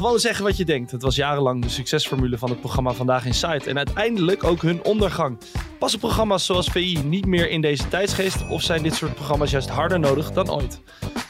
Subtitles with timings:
[0.00, 0.90] Gewoon zeggen wat je denkt.
[0.90, 4.84] Het was jarenlang de succesformule van het programma Vandaag in Site en uiteindelijk ook hun
[4.84, 5.38] ondergang.
[5.78, 9.68] Passen programma's zoals VI niet meer in deze tijdsgeest of zijn dit soort programma's juist
[9.68, 10.80] harder nodig dan ooit?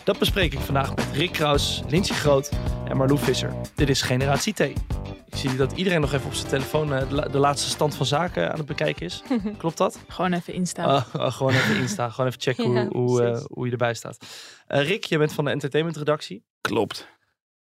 [0.05, 2.51] Dat bespreek ik vandaag met Rick Kraus, Lindsay Groot
[2.89, 3.55] en Marlou Visser.
[3.75, 4.61] Dit is Generatie T.
[4.61, 4.75] Ik
[5.35, 8.07] zie dat iedereen nog even op zijn telefoon eh, de la- de laatste stand van
[8.07, 9.23] zaken aan het bekijken is.
[9.59, 9.99] Klopt dat?
[10.09, 10.87] Gewoon even instaan.
[10.89, 13.95] Ah, ah, gewoon even instaan, gewoon even checken Ja, hoe, hoe, eh, hoe je erbij
[13.95, 14.19] staat.
[14.67, 16.45] Eh, Rick, je bent van de entertainmentredactie.
[16.61, 17.09] Klopt.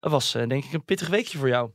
[0.06, 1.70] Dat was eh, denk ik een pittig weekje voor jou.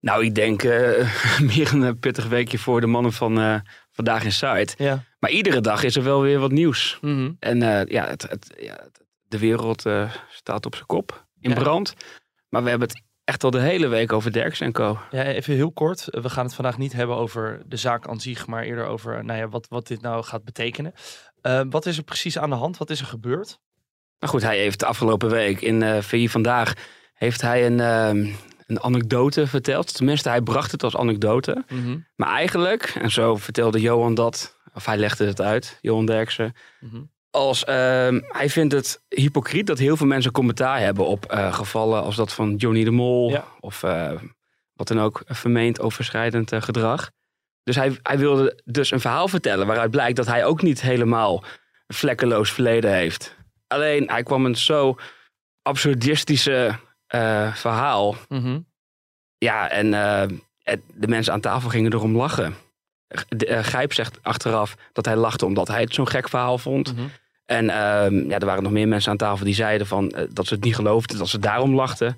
[0.00, 4.32] Nou, ik denk eh, meer een eh, pittig weekje voor de mannen van Vandaag in
[4.32, 4.74] Site.
[4.76, 5.04] Ja.
[5.18, 6.98] Maar iedere dag is er wel weer wat nieuws.
[7.00, 7.32] Mhm.
[7.38, 8.88] En ja, het, het, ja,
[9.22, 9.84] de wereld
[10.30, 11.56] staat op zijn kop, in Ja.
[11.56, 11.94] brand.
[12.48, 14.98] Maar we hebben het echt al de hele week over Derks en Co.
[15.10, 16.04] Ja, even heel kort.
[16.10, 19.38] We gaan het vandaag niet hebben over de zaak aan zich, maar eerder over nou
[19.38, 20.92] ja, wat, wat dit nou gaat betekenen.
[21.70, 22.76] Wat is er precies aan de hand?
[22.76, 23.58] Wat is er gebeurd?
[24.18, 26.74] Maar goed, hij heeft de afgelopen week in VI Vandaag
[27.20, 28.26] heeft hij een, ehm,
[28.66, 29.94] een anekdote verteld.
[29.94, 31.64] Tenminste, hij bracht het als anekdote.
[32.16, 36.52] Maar eigenlijk, en zo vertelde Johan dat, of hij legde het uit, Johan Derksen.
[36.80, 37.02] Mhm.
[37.30, 42.02] Als, ehm, hij vindt het hypocriet dat heel veel mensen commentaar hebben op eh, gevallen
[42.02, 43.30] als dat van Johnny de Mol.
[43.30, 43.44] Ja.
[43.60, 44.12] Of eh,
[44.72, 47.10] wat dan ook, vermeend overschrijdend eh, gedrag.
[47.62, 51.44] Dus hij, hij wilde dus een verhaal vertellen waaruit blijkt dat hij ook niet helemaal
[51.86, 53.36] vlekkeloos verleden heeft.
[53.66, 54.96] Alleen hij kwam een zo
[55.62, 56.78] absurdistische
[57.10, 58.14] eh, verhaal.
[58.28, 58.60] Mhm.
[59.38, 62.54] Ja, en eh, het- de mensen aan tafel gingen erom lachen.
[63.28, 66.96] De- eh, Gijp zegt achteraf dat hij lachte omdat hij het zo'n gek verhaal vond.
[66.96, 67.06] Mhm.
[67.46, 70.54] En ehm, ja, er waren nog meer mensen aan tafel die zeiden van, dat ze
[70.54, 72.16] het niet geloofden, dat ze daarom lachten.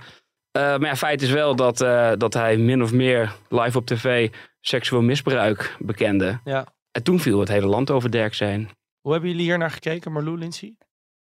[0.50, 3.86] Eh, maar ja, feit is wel dat, eh, dat hij min of meer live op
[3.86, 6.40] tv seksueel misbruik bekende.
[6.44, 6.66] Ja.
[6.90, 8.70] En toen viel het hele land over Dirk zijn.
[9.00, 10.74] Hoe hebben jullie hier naar gekeken, Marlou, Lindsay?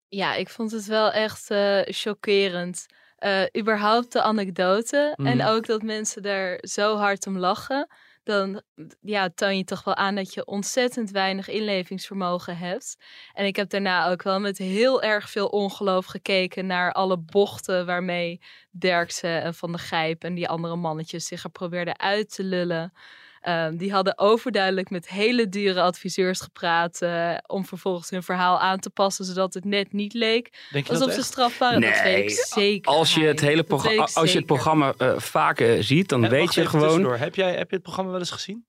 [0.07, 2.85] Ja, ik vond het wel echt eh, chockerend.
[3.21, 5.17] Eh, überhaupt de anekdote.
[5.21, 5.47] En Mhm.
[5.47, 7.87] ook dat mensen daar zo hard om lachen.
[8.23, 8.61] Dan
[9.01, 12.95] ja, toon je toch wel aan dat je ontzettend weinig inlevingsvermogen hebt.
[13.33, 17.85] En ik heb daarna ook wel met heel erg veel ongeloof gekeken naar alle bochten
[17.85, 22.43] waarmee Derksen en Van de Gijp en die andere mannetjes zich er probeerden uit te
[22.43, 22.93] lullen.
[23.41, 28.79] Ehm, die hadden overduidelijk met hele dure adviseurs gepraat eh, om vervolgens hun verhaal aan
[28.79, 31.29] te passen, zodat het net niet leek Denk je alsof dat ze echt?
[31.31, 31.81] straf waren.
[31.81, 32.91] dat weet ik zeker.
[32.91, 36.09] als je het hele Dat progra- weet ik als je het programma eh, vaker ziet,
[36.09, 37.05] dan Eh, weet je gewoon...
[37.13, 38.65] Heb jij heb je het programma wel eens gezien?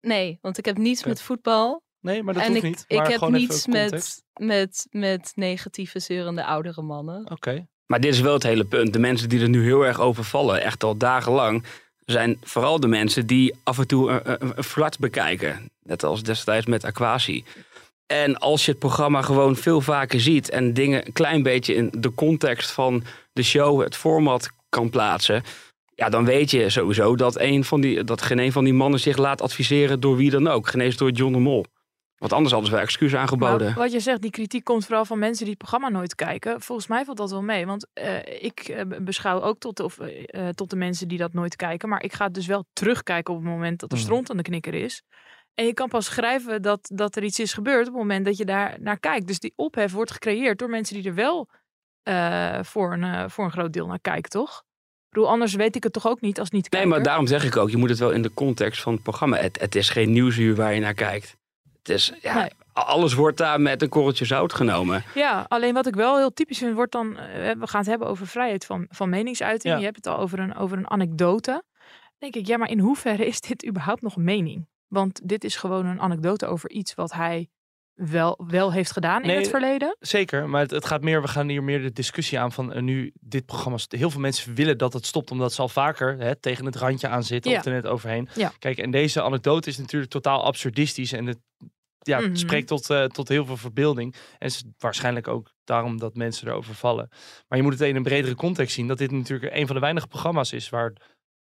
[0.00, 1.82] Nee, want ik heb niets met voetbal.
[2.00, 2.84] Nee, maar dat en hoeft ik, niet.
[2.88, 7.30] ik Maar heb gewoon even niets met, met, met negatieve, zeurende oudere mannen.
[7.30, 7.66] Oké.
[7.86, 8.92] Maar dit is wel het hele punt.
[8.92, 11.64] De mensen die er nu heel erg over vallen, echt al dagenlang,
[12.12, 15.70] zijn vooral de mensen die af en toe een, een, een flat bekijken.
[15.82, 17.44] Net als destijds met Aquasi.
[18.06, 21.92] En als je het programma gewoon veel vaker ziet en dingen een klein beetje in
[21.98, 25.42] de context van de show, het format kan plaatsen.
[25.94, 29.00] Ja, dan weet je sowieso dat, een van die, dat geen een van die mannen
[29.00, 30.68] zich laat adviseren door wie dan ook.
[30.68, 31.64] Geen eens door John de Mol.
[32.18, 33.66] Want anders hadden ze wel excuus aangeboden.
[33.66, 36.60] Maar wat je zegt, die kritiek komt vooral van mensen die het programma nooit kijken.
[36.60, 37.66] Volgens mij valt dat wel mee.
[37.66, 41.32] Want eh, ik eh, beschouw ook tot de, of, eh, tot de mensen die dat
[41.32, 41.88] nooit kijken.
[41.88, 44.06] Maar ik ga dus wel terugkijken op het moment dat er Mhm.
[44.06, 45.02] stront aan de knikker is.
[45.54, 48.36] En je kan pas schrijven dat, dat er iets is gebeurd op het moment dat
[48.36, 49.26] je daar naar kijkt.
[49.26, 51.48] Dus die ophef wordt gecreëerd door mensen die er wel
[52.02, 54.62] eh, voor, een, voor een groot deel naar kijken, toch?
[55.08, 57.44] Ik bedoel, anders weet ik het toch ook niet als niet Nee, maar daarom zeg
[57.44, 59.36] ik ook, je moet het wel in de context van het programma.
[59.36, 61.36] Het, het is geen nieuwsuur waar je naar kijkt.
[61.88, 62.50] Is, ja, Nee.
[62.72, 65.04] alles wordt daar met een korreltje zout genomen.
[65.14, 67.16] Ja, alleen wat ik wel heel typisch vind, wordt dan.
[67.18, 69.72] eh, we gaan het hebben over vrijheid van, van meningsuiting.
[69.72, 69.78] Ja.
[69.78, 71.50] Je hebt het al over een, over een anekdote.
[71.50, 74.68] Dan denk ik, ja, maar in hoeverre is dit überhaupt nog een mening?
[74.88, 77.48] Want dit is gewoon een anekdote over iets wat hij
[77.94, 79.96] wel, wel heeft gedaan in het verleden.
[80.00, 82.82] Zeker, maar het, het gaat meer, we gaan hier meer de discussie aan van eh,
[82.82, 86.36] nu dit programma, heel veel mensen willen dat het stopt omdat ze al vaker hè,
[86.36, 87.58] tegen het randje aan zitten Ja.
[87.58, 88.28] of er net overheen.
[88.34, 88.52] Ja.
[88.58, 91.38] Kijk, en deze anekdote is natuurlijk totaal absurdistisch en het,
[91.98, 92.36] ja, het Mhm.
[92.36, 94.14] spreekt tot, eh, tot heel veel verbeelding.
[94.14, 97.08] En het is waarschijnlijk ook daarom dat mensen erover vallen.
[97.48, 99.82] Maar je moet het in een bredere context zien dat dit natuurlijk een van de
[99.82, 100.92] weinige programma's is waar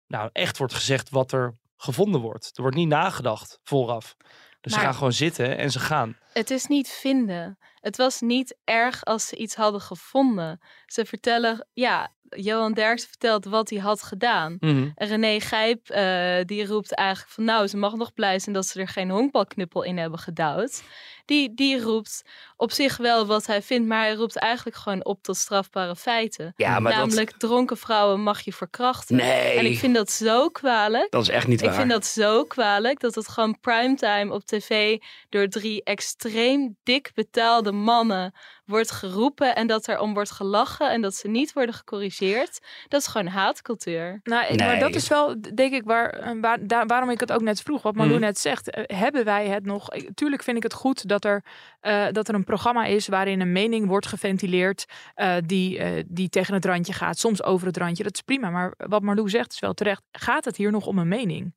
[0.06, 2.50] nou echt wordt gezegd wat er gevonden wordt.
[2.54, 4.16] Er wordt niet nagedacht vooraf.
[4.60, 6.16] Dus ze gaan gewoon zitten en ze gaan.
[6.32, 7.58] Het is niet vinden.
[7.74, 10.60] Het was niet erg als ze iets hadden gevonden.
[10.86, 14.56] Ze vertellen, ja, Johan Derks vertelt wat hij had gedaan.
[14.60, 14.88] Mhm.
[14.94, 18.66] En René Gijp, eh, die roept eigenlijk van nou, ze mag nog blij zijn dat
[18.66, 20.82] ze er geen honkbalknuppel in hebben gedouwd.
[21.24, 22.22] Die, die roept
[22.56, 26.52] op zich wel wat hij vindt, maar hij roept eigenlijk gewoon op tot strafbare feiten.
[26.56, 29.16] Ja, maar Namelijk, dronken vrouwen mag je verkrachten.
[29.16, 31.10] Nee, En ik vind dat zo kwalijk.
[31.10, 31.74] dat is echt niet Ik waar.
[31.76, 34.98] vind dat zo kwalijk dat het gewoon primetime op tv
[35.28, 38.32] door drie extreem dik betaalde mannen
[38.64, 42.60] wordt geroepen en dat er om wordt gelachen en dat ze niet worden gecorrigeerd.
[42.88, 44.20] Dat is gewoon haatcultuur.
[44.22, 47.32] Nou, ik- maar dat is wel, denk ik, waar, eh, waar, daar, waarom ik het
[47.32, 47.82] ook net vroeg.
[47.82, 48.20] Wat Malou Mhm.
[48.24, 48.70] net zegt.
[48.70, 49.88] eh, hebben wij het nog?
[50.14, 51.44] Tuurlijk vind ik het goed dat er,
[51.80, 54.84] eh, dat er een programma is waarin een mening wordt geventileerd.
[55.14, 57.18] eh, die, eh, die tegen het randje gaat.
[57.18, 58.02] Soms over het randje.
[58.02, 58.50] Dat is prima.
[58.50, 60.02] Maar wat Marlou zegt is wel terecht.
[60.12, 61.54] Gaat het hier nog om een mening?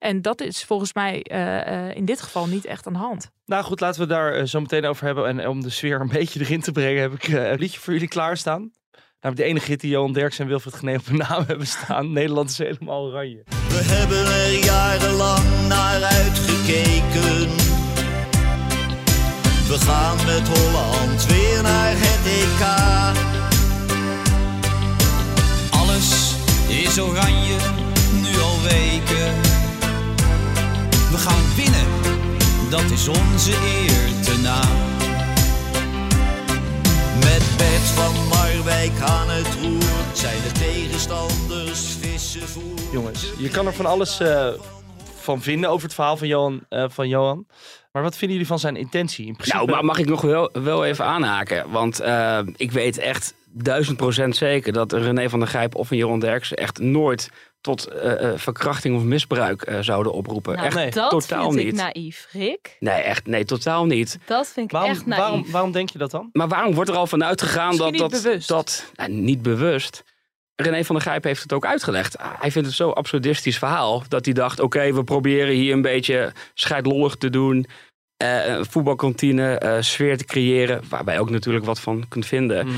[0.00, 3.30] En dat is volgens mij eh, eh, in dit geval niet echt aan de hand.
[3.46, 5.26] Nou goed, laten we daar eh, zo meteen over hebben.
[5.26, 7.92] En om de sfeer een beetje erin te brengen, heb ik eh, een liedje voor
[7.92, 8.70] jullie klaarstaan.
[9.20, 12.12] Namelijk de enige hit die Johan Derks en Wilfried Genee op hun naam hebben staan.
[12.12, 13.42] Nederland is helemaal oranje.
[13.44, 17.48] We hebben er jarenlang naar uitgekeken.
[19.68, 22.64] We gaan met Holland weer naar het EK.
[25.70, 26.34] Alles
[26.68, 27.56] is oranje,
[28.22, 29.49] nu al weken.
[31.10, 31.86] We gaan winnen,
[32.70, 34.60] dat is onze eer te na.
[37.14, 42.78] Met Bert van Marwijk aan het roer zijn de tegenstanders vissen voer.
[42.92, 44.48] Jongens, je kan er van alles eh,
[45.20, 47.46] van vinden over het verhaal van Johan, eh, van Johan.
[47.92, 49.26] Maar wat vinden jullie van zijn intentie?
[49.26, 51.70] In principe, Nou, maar mag ik nog wel, wel even aanhaken?
[51.70, 55.90] Want eh, ik weet echt duizend procent zeker dat een René van der Grijp of
[55.90, 57.30] een Johan Derksen echt nooit
[57.60, 60.54] tot eh, eh, verkrachting of misbruik eh, zouden oproepen.
[60.54, 61.72] Nou, echt nee, dat totaal vind niet.
[61.72, 62.76] ik naïef, Rick.
[62.78, 64.18] Nee, echt, nee, totaal niet.
[64.26, 65.22] Dat vind ik waarom, echt naïef.
[65.22, 66.28] waarom, waarom denk je dat dan?
[66.32, 68.48] Maar waarom wordt er al van uitgegaan dat niet dat, bewust.
[68.48, 70.02] dat nou, niet bewust.
[70.56, 72.16] René van der Grijp heeft het ook uitgelegd.
[72.18, 76.32] Hij vindt het zo'n absurdistisch verhaal dat hij dacht: oké, we proberen hier een beetje
[76.54, 77.66] scheidlollig te doen.
[78.16, 82.66] eh, een voetbalkantine, eh, sfeer te creëren, waarbij je ook natuurlijk wat van kunt vinden.
[82.66, 82.74] Mm.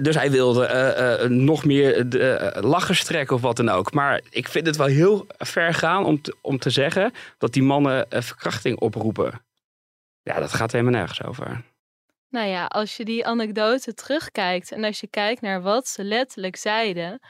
[0.00, 3.92] Dus hij wilde eh, eh, nog meer de, eh, lachers trekken of wat dan ook.
[3.92, 7.62] Maar ik vind het wel heel ver gaan om te, om te zeggen dat die
[7.62, 9.44] mannen verkrachting oproepen.
[10.22, 11.64] Ja, dat gaat helemaal nergens over.
[12.28, 16.56] Nou ja, als je die anekdote terugkijkt en als je kijkt naar wat ze letterlijk
[16.56, 17.20] zeiden,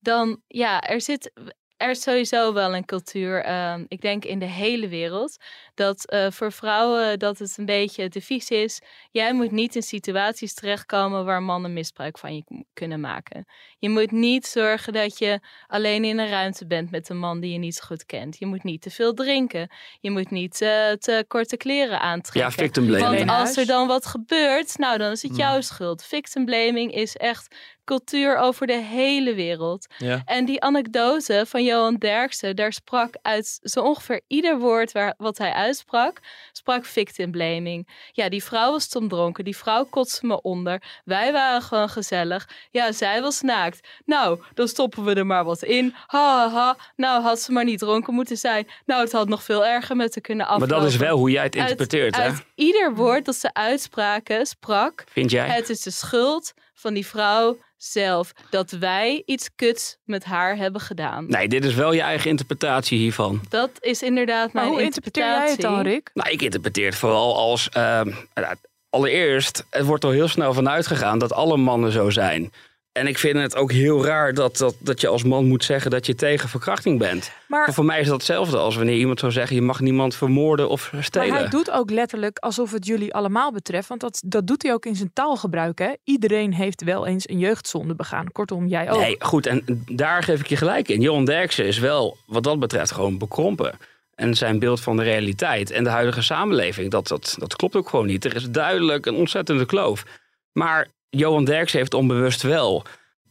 [0.00, 1.32] dan ja, er zit.
[1.76, 5.36] Er is sowieso wel een cultuur, ehm, ik denk in de hele wereld,
[5.74, 8.80] dat eh, voor vrouwen dat het een beetje de vies is.
[9.10, 13.46] Jij moet niet in situaties terechtkomen waar mannen misbruik van je kunnen maken.
[13.78, 17.52] Je moet niet zorgen dat je alleen in een ruimte bent met een man die
[17.52, 18.38] je niet zo goed kent.
[18.38, 19.70] Je moet niet te veel drinken.
[20.00, 22.40] Je moet niet eh, te korte kleren aantrekken.
[22.40, 23.26] Ja, victim blaming.
[23.26, 26.04] Want als er dan wat gebeurt, nou dan is het jouw schuld.
[26.04, 29.86] Victim blaming is echt cultuur over de hele wereld.
[29.98, 30.22] Ja.
[30.24, 35.38] En die anekdote van Johan Derksen, daar sprak uit zo ongeveer ieder woord waar, wat
[35.38, 36.20] hij uitsprak,
[36.52, 37.88] sprak victim blaming.
[38.12, 40.82] Ja, die vrouw was stomdronken, die vrouw kotste me onder.
[41.04, 42.48] Wij waren gewoon gezellig.
[42.70, 43.88] Ja, zij was naakt.
[44.04, 45.94] Nou, dan stoppen we er maar wat in.
[46.06, 46.76] Ha, ha, ha.
[46.96, 48.68] Nou, had ze maar niet dronken moeten zijn.
[48.86, 50.76] Nou, het had nog veel erger met te kunnen Maar aflopen.
[50.78, 52.22] dat is wel hoe jij het Uit- interpreteert, hè?
[52.22, 55.48] Uit ieder woord dat ze uitspraken, sprak, Vind jij?
[55.48, 60.80] het is de schuld van die vrouw zelf dat wij iets kuts met haar hebben
[60.80, 61.26] gedaan.
[61.28, 63.40] Nee, dit is wel je eigen interpretatie hiervan.
[63.48, 66.10] Dat is inderdaad Maar mijn hoe interpreteer jij het dan, Rick?
[66.14, 67.68] Nou, ik interpreteer het vooral als...
[67.68, 68.56] ehm, nou,
[68.90, 72.52] allereerst, het wordt er heel snel van uitgegaan dat alle mannen zo zijn.
[72.92, 75.90] En ik vind het ook heel raar dat, dat, dat je als man moet zeggen
[75.90, 77.32] dat je tegen verkrachting bent.
[77.48, 79.56] Maar Maar, voor mij is dat hetzelfde als wanneer iemand zou zeggen...
[79.56, 81.34] je mag niemand vermoorden of maar stelen.
[81.34, 83.88] hij doet ook letterlijk alsof het jullie allemaal betreft.
[83.88, 85.78] Want dat, dat doet hij ook in zijn taalgebruik.
[85.78, 85.92] Hè?
[86.04, 88.32] Iedereen heeft wel eens een jeugdzonde begaan.
[88.32, 88.98] Kortom, jij ook.
[88.98, 91.00] Nee, goed, en daar geef ik je gelijk in.
[91.00, 93.74] Johan Derksen is wel, wat dat betreft, gewoon bekrompen.
[94.14, 97.88] En zijn beeld van de realiteit en de huidige samenleving, dat, dat, dat klopt ook
[97.88, 98.24] gewoon niet.
[98.24, 100.04] Er is duidelijk een ontzettende kloof.
[100.52, 102.84] Maar Johan Derksen heeft onbewust wel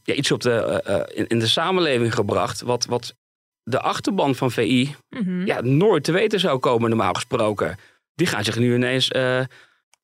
[0.04, 2.62] ja, iets op de, eh, eh, in, in de samenleving gebracht...
[2.62, 3.16] Wat, wat
[3.64, 5.46] de achterban van VI Mhm.
[5.46, 7.78] ja, nooit te weten zou komen, normaal gesproken.
[8.16, 9.40] Die gaan zich nu ineens eh,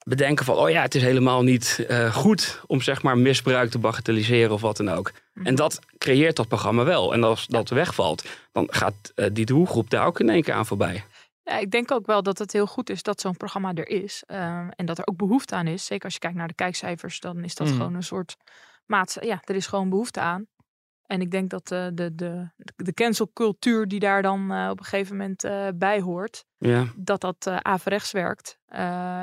[0.06, 0.56] bedenken van...
[0.56, 4.78] oh ja, het is helemaal niet goed om zeg maar misbruik te bagatelliseren of wat
[4.78, 5.12] dan ook.
[5.44, 7.14] En dat creëert dat programma wel.
[7.14, 11.04] En als dat wegvalt, dan gaat die doelgroep daar ook in één keer aan voorbij.
[11.48, 14.24] Ja, ik denk ook wel dat het heel goed is dat zo'n programma er is.
[14.26, 15.86] eh, en dat er ook behoefte aan is.
[15.86, 17.76] Zeker als je kijkt naar de kijkcijfers, dan is dat Mhm.
[17.78, 18.36] gewoon een soort
[18.86, 19.18] maat.
[19.20, 20.46] Ja, er is gewoon behoefte aan.
[21.06, 24.86] En ik denk dat eh, de, de, de cancelcultuur die daar dan eh, op een
[24.86, 26.86] gegeven moment eh, bij hoort, Ja.
[26.96, 28.58] dat dat eh averechts werkt.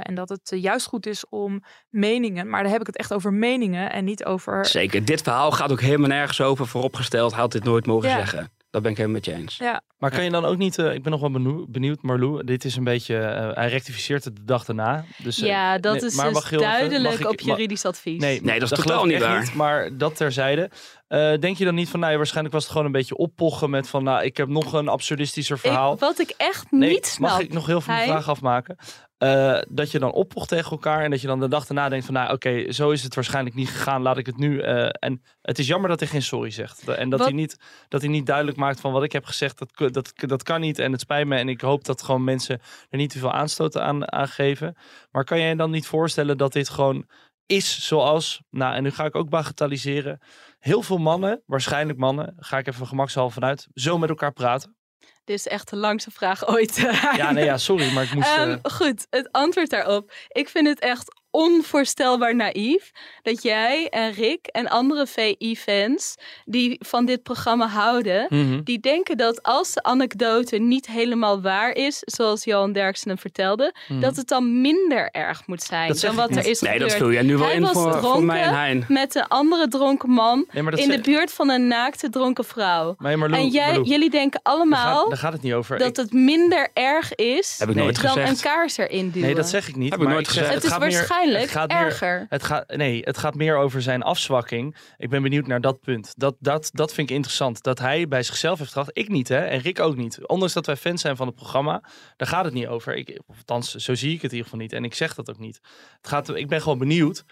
[0.02, 3.32] En dat het juist goed is om meningen, maar dan heb ik het echt over
[3.32, 4.66] meningen en niet over...
[4.66, 5.04] Zeker.
[5.04, 7.32] Dit verhaal gaat ook helemaal nergens over vooropgesteld.
[7.32, 8.14] Had dit nooit mogen Ja.
[8.16, 8.52] zeggen.
[8.74, 9.56] Dat ben ik helemaal met je eens.
[9.56, 12.44] Ja, Maar kan je dan ook niet, eh, ik ben nog wel benieuwd, benieuwd Marlou,
[12.44, 15.04] dit is een beetje, eh, hij rectificeert het de dag daarna.
[15.18, 18.20] Dus, eh, ja, dat nee, is maar dus even- duidelijk mag ik- op juridisch advies.
[18.20, 19.40] Nee, Nee, dat is geloof totaal niet waar.
[19.40, 20.70] Niet, maar dat terzijde.
[21.08, 23.70] Eh, denk je dan niet van, nou ja, waarschijnlijk was het gewoon een beetje oppochen
[23.70, 25.92] met van, nou, ik heb nog een absurdistischer verhaal.
[25.94, 27.30] Ik, wat ik echt nee, niet snap.
[27.30, 28.76] mag ik nog heel veel Hij- vraag afmaken?
[29.24, 32.04] Eh, dat je dan oppocht tegen elkaar en dat je dan de dag daarna denkt
[32.04, 34.60] van, nou oké, zo is het waarschijnlijk niet gegaan, laat ik het nu.
[34.60, 36.88] eh, en het is jammer dat hij geen sorry zegt.
[36.88, 37.56] En dat Wat- hij, niet,
[37.88, 40.78] dat hij niet duidelijk maakt van wat ik heb gezegd, dat, dat, dat kan niet
[40.78, 41.36] en het spijt me.
[41.36, 44.76] En ik hoop dat gewoon mensen er niet te veel aanstoten aan, aan geven.
[45.10, 47.06] Maar kan jij je dan niet voorstellen dat dit gewoon
[47.46, 50.20] is zoals, nou en nu ga ik ook bagatelliseren,
[50.58, 54.76] heel veel mannen, waarschijnlijk mannen, ga ik even gemakshalve vanuit, zo met elkaar praten?
[55.24, 56.76] Dit is echt de langste vraag ooit.
[57.16, 58.28] Ja, nee, ja, sorry, maar ik moest...
[58.28, 60.12] Eh, Goed, het antwoord daarop.
[60.28, 62.90] Ik vind het echt onvoorstelbaar naïef
[63.22, 66.14] dat jij en Rick en andere VI-fans
[66.44, 68.60] die van dit programma houden, mhm.
[68.62, 73.74] die denken dat als de anekdote niet helemaal waar is, zoals Johan Derksen hem vertelde,
[73.88, 74.00] Mhm.
[74.00, 77.02] dat het dan minder erg moet zijn dan ik wat er is Nee, dat gebeurd.
[77.02, 78.84] vul jij nu wel Hij in was voor, voor dronken mij en Hein.
[78.88, 82.94] met een andere dronken man Nee, in de buurt van een naakte dronken vrouw.
[82.98, 85.78] Nee, en jij, jullie denken daar allemaal gaat, daar gaat het niet over.
[85.78, 88.30] dat Ik- het minder erg is Heb ik Nee, nooit dan gezegd.
[88.30, 89.20] een kaars erin duwen.
[89.26, 89.90] Nee, dat zeg ik niet.
[89.90, 90.54] Heb ik maar nooit zeg, gezegd.
[90.54, 90.90] Het is gaat meer-
[91.32, 92.26] waarschijnlijk het gaat meer- erger.
[92.28, 94.76] Het gaat, nee, het gaat meer over zijn afzwakking.
[94.96, 96.12] Ik ben benieuwd naar dat punt.
[96.16, 97.62] Dat, dat, dat vind ik interessant.
[97.62, 98.90] Dat hij bij zichzelf heeft gedacht.
[98.92, 99.38] Ik niet, hè?
[99.38, 100.26] En Rick ook niet.
[100.26, 101.82] Ondanks dat wij fans zijn van het programma.
[102.16, 102.94] Daar gaat het niet over.
[102.96, 104.72] Ik, of althans, zo zie ik het in ieder geval niet.
[104.72, 105.60] En ik zeg dat ook niet.
[105.96, 107.24] Het gaat, ik ben gewoon benieuwd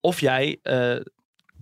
[0.00, 0.96] of jij eh,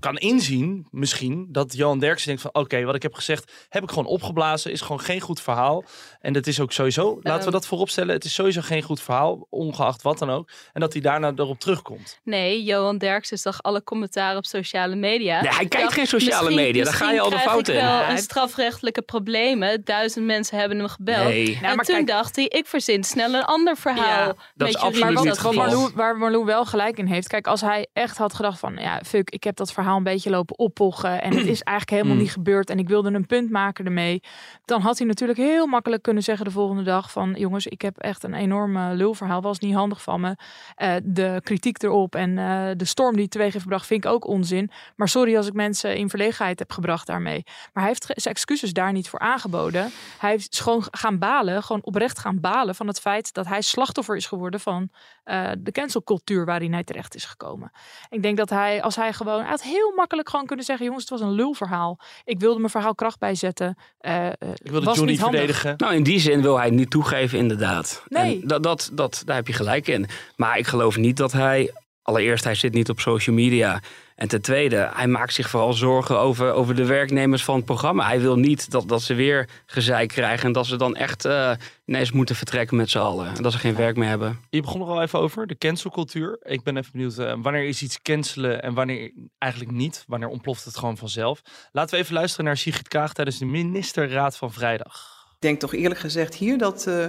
[0.00, 2.54] kan inzien, misschien, dat Johan Derksen denkt van...
[2.54, 4.70] Oké, wat ik heb gezegd, heb ik gewoon opgeblazen.
[4.72, 5.84] Is gewoon geen goed verhaal.
[6.20, 7.50] En dat is ook sowieso, laten we Ehm.
[7.50, 8.14] dat vooropstellen.
[8.14, 10.50] Het is sowieso geen goed verhaal, ongeacht wat dan ook.
[10.72, 12.20] En dat hij daarna erop terugkomt.
[12.24, 15.40] Nee, Johan Derksen zag alle commentaren op sociale media.
[15.40, 16.84] Nee, hij kijkt Dacht, geen sociale media.
[16.84, 17.74] Daar ga je al de fout in.
[17.74, 19.84] wel een strafrechtelijke problemen.
[19.84, 21.24] Duizend mensen hebben hem gebeld.
[21.28, 21.58] Nee.
[21.62, 24.26] En maar toen kijk- dacht hij, ik verzin snel een ander verhaal.
[24.28, 25.52] Ja, dat is absoluut Maar niet geval.
[25.52, 27.28] Marlou, waar Marlou wel gelijk in heeft.
[27.28, 28.76] Kijk, als hij echt had gedacht van...
[28.78, 31.22] Ja, fuck, ik heb dat verhaal een beetje lopen oppochen.
[31.22, 32.20] En het is eigenlijk helemaal Mm.
[32.20, 32.70] niet gebeurd.
[32.70, 34.22] En ik wilde een punt maken ermee.
[34.64, 37.34] Dan had hij natuurlijk heel makkelijk kunnen zeggen de volgende dag van...
[37.38, 39.42] Jongens, ik heb echt een enorm eh, lulverhaal.
[39.42, 40.36] Was niet handig van me.
[40.74, 44.10] Eh, de kritiek erop en eh, de storm die het teweeg heeft gebracht vind ik
[44.10, 44.70] ook onzin.
[44.96, 47.42] Maar sorry als ik mensen in verlegenheid heb gebracht daarmee.
[47.44, 49.90] Maar hij heeft zijn excuses daar niet voor aangeboden.
[50.18, 54.16] Hij heeft gewoon gaan balen, gewoon oprecht gaan balen van het feit dat hij slachtoffer
[54.16, 54.90] is geworden van
[55.26, 57.70] eh, de cancelcultuur waarin hij terecht is gekomen.
[58.10, 61.04] Ik denk dat hij, als hij gewoon, hij had heel makkelijk gewoon kunnen zeggen, jongens,
[61.10, 61.98] het was een lulverhaal.
[62.24, 63.76] Ik wilde mijn verhaal kracht bijzetten.
[63.98, 65.40] Eh, eh, Ik wilde was Johnny niet handig.
[65.40, 65.74] verdedigen.
[65.76, 68.02] Nou, in die zin wil hij het niet toegeven, inderdaad.
[68.08, 68.40] Nee.
[68.40, 70.06] En dat, dat, dat, daar heb je gelijk in.
[70.36, 71.72] Maar ik geloof niet dat hij...
[72.06, 73.80] Allereerst, hij zit niet op social media.
[74.14, 78.06] En ten tweede, hij maakt zich vooral zorgen over, over de werknemers van het programma.
[78.06, 80.46] Hij wil niet dat, dat ze weer gezeik krijgen...
[80.46, 81.50] en dat ze dan echt eh,
[81.84, 83.36] ineens moeten vertrekken met z'n allen.
[83.36, 84.40] En dat ze geen werk meer hebben.
[84.50, 86.38] Je begon er al even over, de cancelcultuur.
[86.42, 90.04] Ik ben even benieuwd, eh, wanneer is iets cancelen en wanneer eigenlijk niet?
[90.06, 91.42] Wanneer ontploft het gewoon vanzelf?
[91.72, 95.16] Laten we even luisteren naar Sigrid Kaag tijdens de ministerraad van vrijdag.
[95.34, 97.04] Ik denk toch eerlijk gezegd hier dat eh,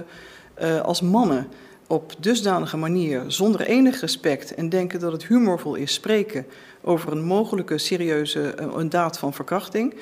[0.54, 1.48] eh, als mannen
[1.88, 6.46] op dusdanige manier, zonder enig respect en denken dat het humorvol is, spreken
[6.80, 9.94] over een mogelijke serieuze eh, een daad van verkrachting,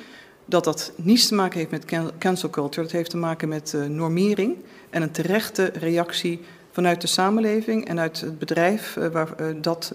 [0.44, 2.82] dat dat niets te maken heeft met can- cancel culture.
[2.82, 4.56] Dat heeft te maken met eh, normering
[4.90, 6.40] en een terechte reactie
[6.70, 9.92] vanuit de samenleving en uit het bedrijf eh, waar dat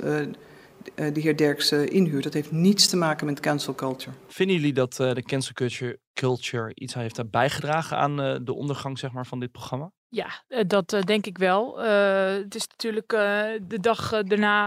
[0.95, 2.24] de heer Derks inhuurt.
[2.24, 4.15] Dat heeft niets te maken met cancel culture.
[4.27, 9.25] Vinden jullie dat de cancel culture, culture iets heeft bijgedragen aan de ondergang zeg maar,
[9.25, 9.91] van dit programma?
[10.13, 11.84] Ja, eh, dat eh, denk ik wel.
[11.84, 13.10] Eh, het is natuurlijk
[13.68, 14.60] de dag daarna.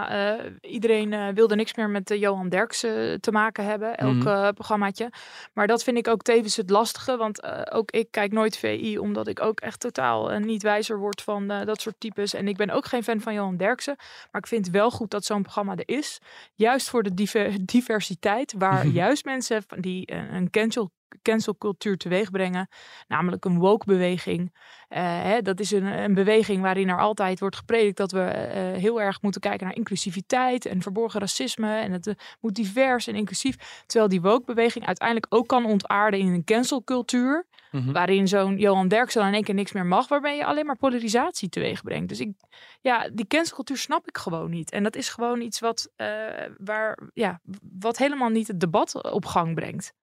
[0.60, 3.96] iedereen wilde niks meer met Johan Derksen te maken hebben.
[3.96, 4.52] Elk Mhm.
[4.52, 5.10] programmaatje.
[5.52, 7.16] Maar dat vind ik ook tevens het lastige.
[7.16, 8.98] Want ook ik kijk nooit VI.
[8.98, 12.34] Omdat ik ook echt totaal niet wijzer word van dat soort types.
[12.34, 13.94] En ik ben ook geen fan van Johan Derksen.
[14.30, 16.18] Maar ik vind wel goed dat zo'n programma er is.
[16.54, 18.54] Juist voor de diver- diversiteit.
[18.58, 20.90] Waar juist mensen die een cancel
[21.23, 22.68] cancelcultuur teweeg brengen.
[23.09, 24.52] Namelijk een woke-beweging.
[24.94, 28.80] Eh, hè, dat is een, een beweging waarin er altijd wordt gepredikt dat we eh,
[28.80, 31.76] heel erg moeten kijken naar inclusiviteit en verborgen racisme.
[31.76, 33.83] En het eh, moet divers en inclusief.
[33.87, 37.47] Terwijl die woke-beweging uiteindelijk ook kan ontaarden in een cancelcultuur.
[37.71, 37.92] Mhm.
[37.92, 40.09] Waarin zo'n Johan Derksen dan in één keer niks meer mag.
[40.09, 42.09] Waarmee je alleen maar polarisatie teweeg brengt.
[42.09, 42.33] Dus ik,
[42.80, 44.71] ja, die cancelcultuur snap ik gewoon niet.
[44.71, 45.90] En dat is gewoon iets wat,
[46.59, 47.40] waar, ja,
[47.78, 49.94] wat helemaal niet het debat op gang brengt.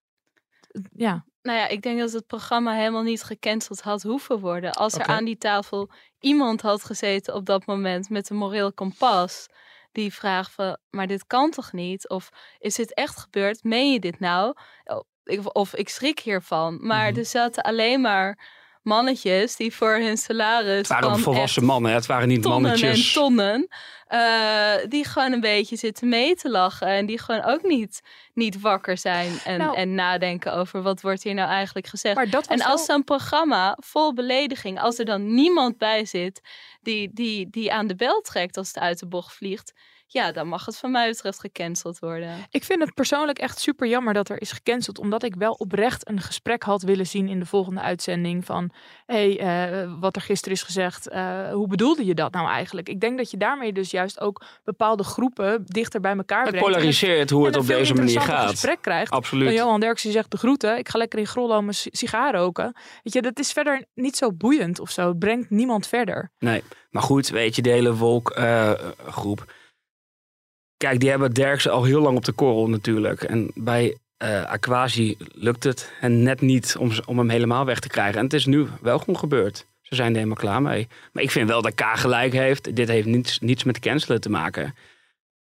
[0.95, 1.25] Ja.
[1.41, 4.71] Nou ja, ik denk dat het programma helemaal niet gecanceld had hoeven worden.
[4.73, 9.47] Als er aan die tafel iemand had gezeten op dat moment met een moreel kompas.
[9.91, 12.09] Die vraagt van, maar dit kan toch niet?
[12.09, 13.63] Of is dit echt gebeurd?
[13.63, 14.53] Meen je dit nou?
[14.83, 16.77] Oh, ik- Of ik schrik hiervan.
[16.87, 17.19] Maar Mhm.
[17.19, 22.27] er zaten alleen maar mannetjes die voor hun salaris Het waren volwassen mannen, het waren
[22.27, 23.07] niet tonnen mannetjes.
[23.07, 23.67] en tonnen.
[24.07, 26.87] eh, die gewoon een beetje zitten mee te lachen.
[26.87, 28.01] En die gewoon ook niet,
[28.33, 29.39] niet wakker zijn.
[29.45, 29.75] En, Nou.
[29.75, 32.15] en nadenken over wat wordt hier nou eigenlijk gezegd.
[32.15, 36.05] Maar dat was En als wel- zo'n programma vol belediging, als er dan niemand bij
[36.05, 36.41] zit
[36.81, 39.73] die, die, die aan de bel trekt als het uit de bocht vliegt,
[40.11, 42.29] ja, dan mag het van mij betreft gecanceld worden.
[42.49, 44.99] Ik vind het persoonlijk echt super jammer dat er is gecanceld.
[44.99, 48.45] Omdat ik wel oprecht een gesprek had willen zien in de volgende uitzending.
[48.45, 48.71] Van,
[49.05, 51.07] hé, hey, eh, wat er gisteren is gezegd.
[51.09, 52.89] eh, hoe bedoelde je dat nou eigenlijk?
[52.89, 56.67] Ik denk dat je daarmee dus juist ook bepaalde groepen dichter bij elkaar Het brengt.
[56.67, 58.51] En polariseert hoe het en op een veel deze manier interessanter gaat.
[58.59, 59.11] gesprek krijgt.
[59.11, 59.45] Absoluut.
[59.47, 60.77] Dan Johan Derksen zegt de groeten.
[60.77, 62.75] Ik ga lekker in Grollo mijn si- sigaar roken.
[63.03, 65.07] Weet je, dat is verder niet zo boeiend of zo.
[65.07, 66.31] Het brengt niemand verder.
[66.39, 69.53] Nee, maar goed, weet je, de hele Wolk-groep.
[70.81, 73.23] Kijk, die hebben Derksen al heel lang op de korrel natuurlijk.
[73.23, 77.87] En bij eh Aquasi lukt het hen net niet om, om hem helemaal weg te
[77.87, 78.17] krijgen.
[78.17, 79.65] En het is nu wel gewoon gebeurd.
[79.81, 80.87] Ze zijn er helemaal klaar mee.
[81.13, 82.75] Maar ik vind wel dat K gelijk heeft.
[82.75, 84.75] Dit heeft niets, niets met cancelen te maken.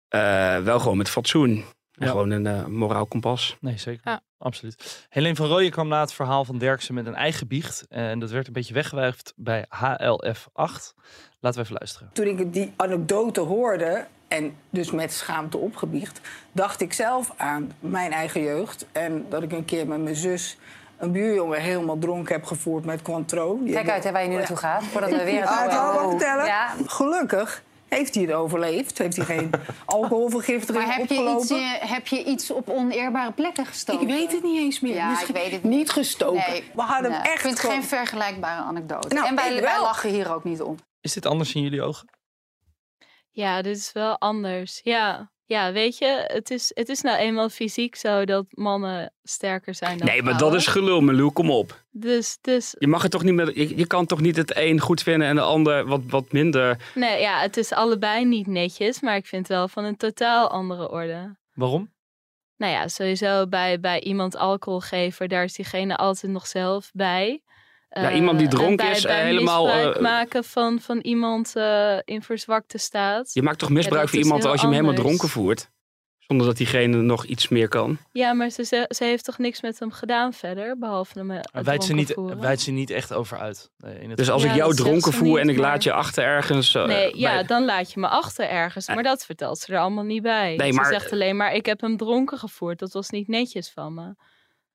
[0.07, 1.49] Eh, wel gewoon met fatsoen.
[1.93, 2.07] En Ja.
[2.11, 3.57] gewoon een eh, moraal kompas.
[3.59, 4.01] Nee, zeker.
[4.03, 4.21] Ja.
[4.37, 5.05] Absoluut.
[5.09, 7.85] Helene van Rooyen kwam na het verhaal van Derksen met een eigen biecht.
[7.89, 10.93] En dat werd een beetje weggewuifd bij HLF 8.
[11.39, 12.09] Laten we even luisteren.
[12.13, 18.11] Toen ik die anekdote hoorde en dus met schaamte opgebiecht, dacht ik zelf aan mijn
[18.11, 18.85] eigen jeugd.
[18.91, 20.57] En dat ik een keer met mijn zus
[20.97, 23.63] een buurjongen helemaal dronken heb gevoerd met Cointreau.
[23.63, 24.83] Die Kijk uit hè, waar je nu naartoe gaat.
[24.83, 26.45] Voordat we weer het Ah, wel vertellen.
[26.45, 26.73] Ja.
[26.85, 28.97] Gelukkig heeft hij het overleefd.
[28.97, 29.49] Heeft hij geen
[29.85, 31.41] alcoholvergiftiging Maar heb je, opgelopen.
[31.41, 34.01] iets, eh, heb je iets op oneerbare plekken gestoken?
[34.01, 34.93] Ik weet het niet eens meer.
[34.95, 36.43] Ja, Misschien ik weet het niet gestoken.
[36.49, 39.15] Nee, We hadden nee, hem echt Ik vind het gewoon- geen vergelijkbare anekdote.
[39.15, 40.75] Nou, en wij, wij lachen hier ook niet om.
[41.01, 42.07] Is dit anders in jullie ogen?
[43.37, 44.79] Ja, dit is wel anders.
[44.83, 49.75] Ja, ja weet je, het is, het is nou eenmaal fysiek zo dat mannen sterker
[49.75, 51.31] zijn dan Nee, maar dat is gelul, Malou.
[51.31, 51.83] Kom op.
[51.91, 54.79] Dus, dus Je, mag het toch niet met, je, je kan toch niet het een
[54.79, 56.91] goed vinden en de ander wat, wat minder.
[56.95, 60.49] nee, ja, het is allebei niet netjes, maar ik vind het wel van een totaal
[60.49, 61.35] andere orde.
[61.53, 61.93] Waarom?
[62.55, 67.43] Nou ja, sowieso bij, bij iemand alcohol geven, daar is diegene altijd nog zelf bij.
[68.01, 70.79] Ja, Eh, iemand die en dronken bij- is, bij eh, helemaal, misbruik eh, maken van,
[70.79, 73.33] van iemand eh, in verzwakte staat.
[73.33, 75.69] Je maakt toch misbruik van iemand als je hem helemaal dronken voert?
[76.17, 77.97] Zonder dat diegene nog iets meer kan.
[78.11, 81.63] Ja, maar ze, ze, ze heeft toch niks met hem gedaan verder, behalve hem eh,
[81.63, 83.71] Wijt ze, niet, wijt ze niet echt over uit.
[83.77, 85.83] Nee, in het Dus als Ja, ik jou dronken voer niet, en ik maar- laat
[85.83, 86.75] je achter ergens.
[86.75, 88.87] eh, Nee, ja, bij- dan laat je me achter ergens.
[88.87, 90.55] Maar dat vertelt ze er allemaal niet bij.
[90.55, 92.79] Nee, ze maar- zegt alleen maar, ik heb hem dronken gevoerd.
[92.79, 94.13] Dat was niet netjes van me.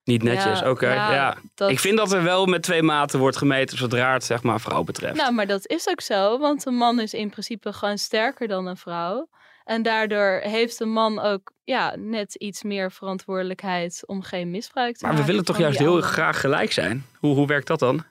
[0.05, 0.93] Niet netjes, Ja, oké.
[0.93, 1.37] ja, ja.
[1.55, 4.61] dat- Ik vind dat er wel met twee maten wordt gemeten zodra het zeg maar
[4.61, 5.17] vrouw betreft.
[5.17, 6.39] Nou, maar dat is ook zo.
[6.39, 9.29] Want een man is in principe gewoon sterker dan een vrouw.
[9.65, 15.05] En daardoor heeft een man ook ja, net iets meer verantwoordelijkheid om geen misbruik te
[15.05, 15.27] maar maken.
[15.27, 17.07] we willen toch juist heel graag gelijk zijn?
[17.19, 18.05] Hoe, hoe werkt dat dan?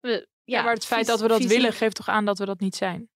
[0.00, 2.60] We- Ja, maar het feit dat we dat willen geeft toch aan dat we dat
[2.60, 3.08] niet zijn.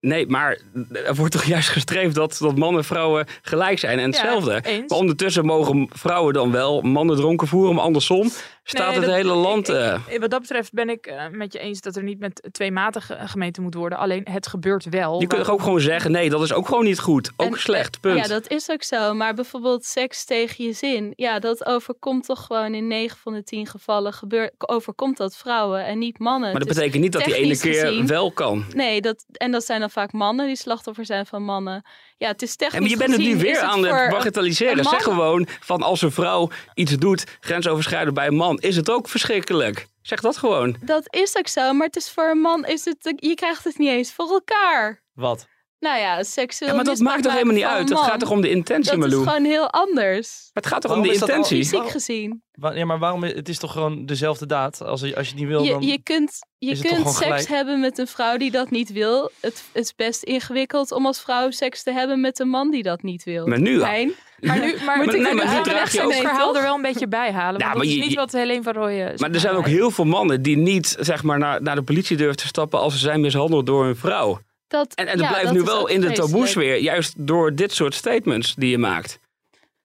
[0.00, 0.58] Nee, maar
[0.92, 4.62] er wordt toch juist gestreefd dat, dat mannen en vrouwen gelijk zijn en hetzelfde.
[4.86, 8.30] maar ondertussen mogen vrouwen dan wel mannen dronken voeren, maar andersom
[8.62, 9.68] staat Nee, het dat- hele land...
[9.68, 12.18] ik- eh, ik- wat dat betreft ben ik eh, met je eens dat er niet
[12.18, 13.98] met twee maten ge- gemeten moet worden.
[13.98, 15.20] Alleen het gebeurt wel.
[15.20, 17.30] je kunt toch ook gewoon zeggen, nee, dat is ook gewoon niet goed.
[17.36, 18.18] Ook En- slecht, punt.
[18.18, 19.14] Ja, dat is ook zo.
[19.14, 21.12] Maar bijvoorbeeld seks tegen je zin.
[21.16, 24.12] Ja, dat overkomt toch gewoon in 9 van de 10 gevallen.
[24.12, 26.50] Gebeur, overkomt dat vrouwen en niet mannen.
[26.50, 28.64] maar dat is betekent niet dat die ene keer gezien- wel kan.
[28.74, 31.84] Nee, dat, en dat zijn dan vaak mannen die slachtoffer zijn van mannen.
[32.20, 34.84] Ja, het is technisch En je bent het nu weer aan het bagatelliseren.
[34.84, 39.08] Zeg gewoon van als een vrouw iets doet, grensoverschrijdend bij een man, is het ook
[39.08, 39.86] verschrikkelijk.
[40.02, 40.76] Zeg dat gewoon.
[40.80, 43.78] Dat is ook zo, maar het is voor een man, is het, je krijgt het
[43.78, 45.02] niet eens voor elkaar.
[45.12, 45.46] Wat?
[45.80, 47.88] Nou ja, seksueel Ja, maar dat maakt toch helemaal niet uit.
[47.88, 49.28] Het gaat toch om de intentie, Dat is Malou?
[49.28, 50.50] gewoon heel anders.
[50.52, 51.64] Het gaat toch Waarom om de is al- intentie?
[51.64, 52.42] Fysiek gezien.
[52.74, 53.22] Ja, maar waarom?
[53.22, 54.82] Het is toch gewoon dezelfde daad?
[54.82, 55.80] Als je, als je het niet wil, dan...
[55.80, 57.48] Je, je kunt, je is het kunt seks gelijk?
[57.48, 59.30] hebben met een vrouw die dat niet wil.
[59.40, 62.82] Het, het is best ingewikkeld om als vrouw seks te hebben met een man die
[62.82, 63.46] dat niet wil.
[63.46, 63.86] Maar nu al.
[63.86, 64.12] Hein?
[64.40, 66.82] Maar nu, maar, nee, maar nu nu het draag je ook- verhaal er wel een
[66.82, 67.60] beetje bij halen.
[67.60, 69.66] Ja, maar dat is je- niet je- wat Helene van Rooyen Maar er zijn ook
[69.66, 72.92] heel veel mannen die niet zeg maar, naar, naar de politie durven te stappen als
[72.92, 74.38] ze zijn mishandeld door een vrouw.
[74.70, 77.72] Dat, En, en dat ja, blijft dat nu wel in de taboesfeer, juist door dit
[77.72, 79.18] soort statements die je maakt.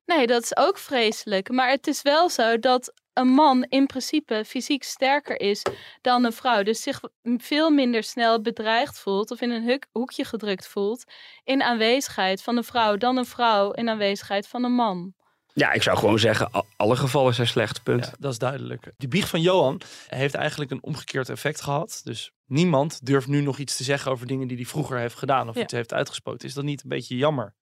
[0.06, 1.50] Nee, dat is ook vreselijk.
[1.50, 5.62] Maar het is wel zo dat een man in principe fysiek sterker is
[6.02, 6.64] dan een vrouw.
[6.64, 7.02] Dus zich
[7.38, 11.04] veel minder snel bedreigd voelt of in een huk- hoekje gedrukt voelt
[11.44, 15.14] in aanwezigheid van een vrouw dan een vrouw in aanwezigheid van een man.
[15.54, 18.06] Ja, ik zou gewoon zeggen, alle gevallen zijn slecht, punt.
[18.06, 18.92] Ja, dat is duidelijk.
[18.98, 22.02] Die biecht van Johan heeft eigenlijk een omgekeerd effect gehad.
[22.04, 25.50] Dus niemand durft nu nog iets te zeggen over dingen die hij vroeger heeft gedaan
[25.50, 25.62] of Ja.
[25.62, 26.48] iets heeft uitgespoten.
[26.48, 27.54] Is dat niet een beetje jammer?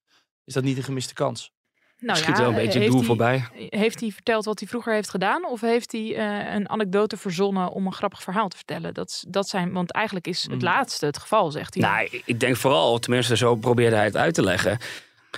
[0.46, 1.52] Is dat niet een gemiste kans?
[1.98, 3.46] Nou Schiet ja, wel een beetje het doel hij- voorbij.
[3.70, 5.46] Heeft hij verteld wat hij vroeger heeft gedaan?
[5.46, 8.94] Of heeft hij eh, een anekdote verzonnen om een grappig verhaal te vertellen?
[8.94, 10.62] Dat, dat zijn, want eigenlijk is het Mm.
[10.62, 11.84] laatste het geval, zegt hij.
[11.84, 14.78] Nou, ik denk vooral, tenminste zo probeerde hij het uit te leggen.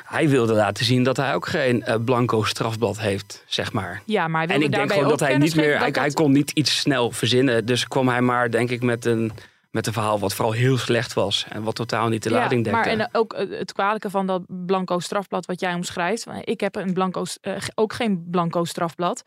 [0.05, 4.01] Hij wilde laten zien dat hij ook geen eh, blanco strafblad heeft, zeg maar.
[4.05, 6.13] ja, maar hij En ik denk gewoon dat hij niet meer, hij, dat hij dat-
[6.13, 7.65] kon niet iets snel verzinnen.
[7.65, 9.31] Dus kwam hij maar, denk ik, met een,
[9.71, 11.45] met een verhaal wat vooral heel slecht was.
[11.49, 12.79] En wat totaal niet de lading dekte.
[12.79, 16.25] Maar en ook eh, het kwalijke van dat blanco strafblad wat jij omschrijft.
[16.43, 19.23] Ik heb een blanco, eh, ook geen blanco strafblad.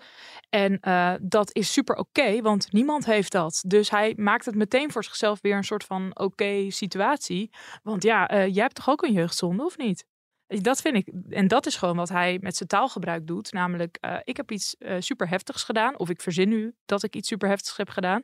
[0.51, 0.81] En
[1.21, 3.63] dat is super oké, want niemand heeft dat.
[3.67, 7.51] Dus hij maakt het meteen voor zichzelf weer een soort van oké situatie.
[7.83, 10.05] Want ja, jij hebt toch ook een jeugdzonde, of niet?
[10.49, 11.09] Dat vind ik.
[11.31, 13.53] En dat is gewoon wat hij met zijn taalgebruik doet.
[13.53, 15.99] Namelijk, eh, ik heb iets eh, super heftigs gedaan.
[15.99, 18.23] Of ik verzin nu dat ik iets super heftigs heb gedaan.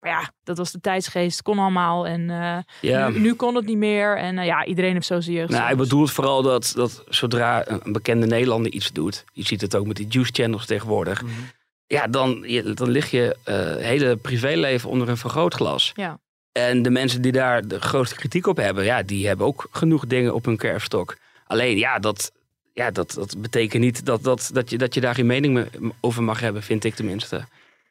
[0.00, 1.42] Maar ja, dat was de tijdsgeest.
[1.42, 2.06] Kon allemaal.
[2.06, 3.08] En eh, ja.
[3.08, 4.16] nu, nu kon het niet meer.
[4.16, 5.50] En ja, iedereen heeft zo zijn jeugd.
[5.50, 9.76] Nou, hij bedoelt vooral dat, dat zodra een bekende Nederlander iets doet, je ziet het
[9.76, 11.32] ook met die juice channels tegenwoordig, Mhm.
[11.86, 15.92] ja, dan, je, dan lig je eh, hele privéleven onder een vergrootglas.
[15.94, 16.20] Ja.
[16.52, 20.06] En de mensen die daar de grootste kritiek op hebben, ja, die hebben ook genoeg
[20.06, 21.16] dingen op hun kerfstok.
[21.48, 22.32] Alleen, ja, dat,
[22.72, 25.90] ja, dat, dat betekent niet dat, dat, dat, je, dat je daar geen mening me-
[26.00, 27.44] over mag hebben, vind ik tenminste.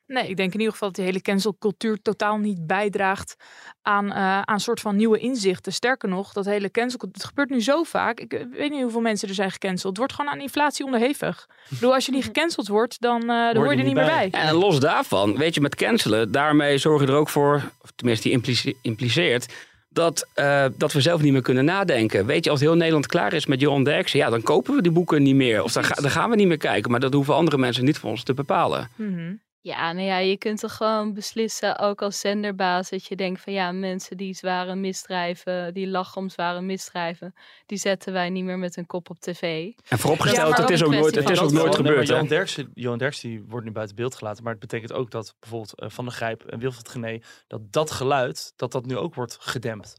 [0.07, 3.35] Nee, ik denk in ieder geval dat die hele cancelcultuur totaal niet bijdraagt
[3.81, 5.73] aan, eh, aan een soort van nieuwe inzichten.
[5.73, 8.19] Sterker nog, dat hele cancelcultuur, het gebeurt nu zo vaak.
[8.19, 9.83] Ik eh, weet niet hoeveel mensen er zijn gecanceld.
[9.87, 11.47] Het wordt gewoon aan inflatie onderhevig.
[11.49, 14.05] Ik bedoel, als je niet gecanceld wordt, dan, eh, dan hoor je er niet meer
[14.05, 14.27] bij.
[14.31, 18.23] En los daarvan, weet je, met cancelen, daarmee zorg je er ook voor, of tenminste
[18.27, 19.53] die implice- impliceert,
[19.97, 22.25] dat, eh, dat we zelf niet meer kunnen nadenken.
[22.25, 24.91] Weet je, als heel Nederland klaar is met Johan Derksen, ja, dan kopen we die
[24.91, 25.63] boeken niet meer.
[25.63, 26.91] Of dan, ga- dan gaan we niet meer kijken.
[26.91, 28.89] Maar dat hoeven andere mensen niet voor ons te bepalen.
[28.95, 29.33] Mhm.
[29.67, 33.53] Ja, nou ja, je kunt toch gewoon beslissen, ook als zenderbaas, dat je denkt van
[33.53, 37.33] ja, mensen die zware misdrijven, die lachen om zware misdrijven,
[37.65, 39.71] die zetten wij niet meer met hun kop op tv.
[39.87, 42.07] En vooropgesteld, Ja, het is ook een nooit, het is ook nooit gebeurd.
[42.07, 42.13] hè?
[42.13, 44.43] Johan Derksen, Johan Derksen die wordt nu buiten beeld gelaten.
[44.43, 47.21] Maar het betekent ook dat bijvoorbeeld eh, Van der Grijp en Wilfried Gené...
[47.47, 49.95] dat dat geluid, dat dat nu ook wordt gedempt.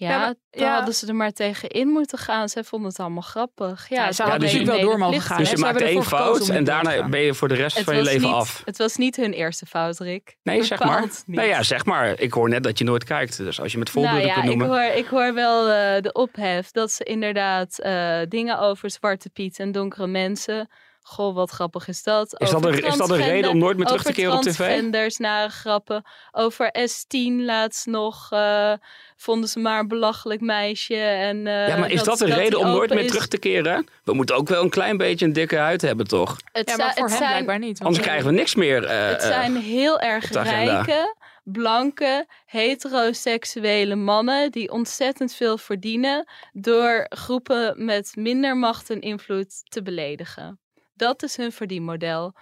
[0.00, 0.74] Ja, Ja, maar- dan ja.
[0.74, 2.48] hadden ze er maar tegen in moeten gaan.
[2.48, 3.88] Zij vonden het allemaal grappig.
[3.88, 5.38] Ja, Ja, ze ze hadden dus natuurlijk wel door mogen gaan.
[5.38, 7.96] Dus je Ze maakt één fout en daarna ben je voor de rest Het van
[7.96, 8.62] je leven niet, af.
[8.64, 10.36] het was niet hun eerste fout, Rick.
[10.42, 11.00] Nee, zeg maar.
[11.00, 11.22] Niet.
[11.26, 12.20] Nou ja, zeg maar.
[12.20, 13.36] Ik hoor net dat je nooit kijkt.
[13.36, 14.76] Dus als je met voorbeelden Nou ja, kunt ik noemen.
[14.84, 19.58] hoor, ik hoor wel eh, de ophef dat ze inderdaad eh, dingen over Zwarte Piet
[19.58, 20.68] en donkere mensen.
[21.10, 22.34] Goh, wat grappig is dat.
[22.40, 24.54] Is dat, een, is dat een reden om nooit meer terug te keren op tv?
[24.54, 26.02] transgenders, nare grappen.
[26.32, 28.72] Over S10 laatst nog eh,
[29.16, 30.94] vonden ze maar een belachelijk meisje.
[30.96, 33.06] En, eh, Ja, maar is dat, een dat reden die om nooit meer is.
[33.10, 33.86] terug te keren?
[34.04, 36.36] We moeten ook wel een klein beetje een dikke huid hebben, toch?
[36.52, 37.78] Het, Ja, maar voor het hem zijn, blijkbaar niet.
[37.78, 38.84] want Anders krijgen we niks meer.
[38.84, 47.84] eh, het zijn heel erg rijke, blanke, heteroseksuele mannen die ontzettend veel verdienen door groepen
[47.84, 50.58] met minder macht en invloed te beledigen.
[51.00, 52.32] Dat is hun verdienmodel.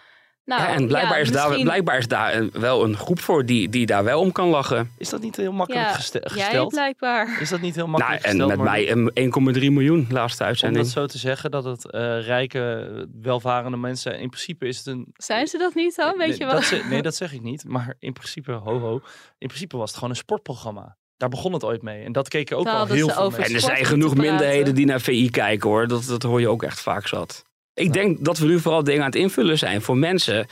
[0.45, 3.69] Nou, ja, en blijkbaar, ja, is daar, blijkbaar is daar wel een groep voor die,
[3.69, 4.91] die daar wel om kan lachen.
[4.99, 6.69] Is dat niet heel makkelijk Ja, Jij gesteld?
[6.69, 7.41] blijkbaar.
[7.41, 8.49] Is dat niet heel Nou, makkelijk en gesteld?
[8.49, 10.85] met maar mij een 1,3 miljoen laatste Om uitzending.
[10.85, 14.19] dat zo te zeggen, dat het eh, rijke, welvarende mensen...
[14.21, 15.07] In principe is het een...
[15.13, 16.17] Zijn ze dat niet dan?
[16.19, 16.55] Weet nee, je wel?
[16.55, 17.65] Dat ze- nee, dat zeg ik niet.
[17.65, 19.01] Maar in principe, ho ho,
[19.39, 20.97] in principe was het gewoon een sportprogramma.
[21.17, 22.05] Daar begon het ooit mee.
[22.05, 23.45] En dat keken ook al heel veel over mensen.
[23.45, 25.87] En er zijn genoeg minderheden die naar VI kijken hoor.
[25.89, 27.47] Dat, dat hoor je ook echt vaak zat.
[27.79, 30.47] Ik denk dat we nu vooral dingen aan het invullen zijn voor mensen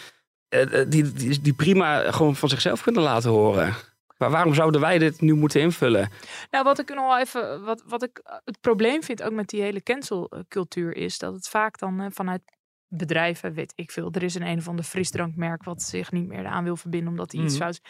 [0.49, 3.75] eh, eh, die, die, prima gewoon van zichzelf kunnen laten horen.
[4.19, 6.11] Maar waarom zouden wij dit nu moeten invullen?
[6.51, 9.83] Nou, wat ik nog even, wat, wat ik het probleem vind ook met die hele
[9.83, 12.43] cancelcultuur is dat het vaak dan eh, vanuit
[12.89, 14.09] bedrijven, weet ik veel.
[14.13, 17.33] Er is een een of ander frisdrankmerk wat zich niet meer aan wil verbinden omdat
[17.33, 17.63] hij iets Mhm.
[17.63, 17.81] fout is.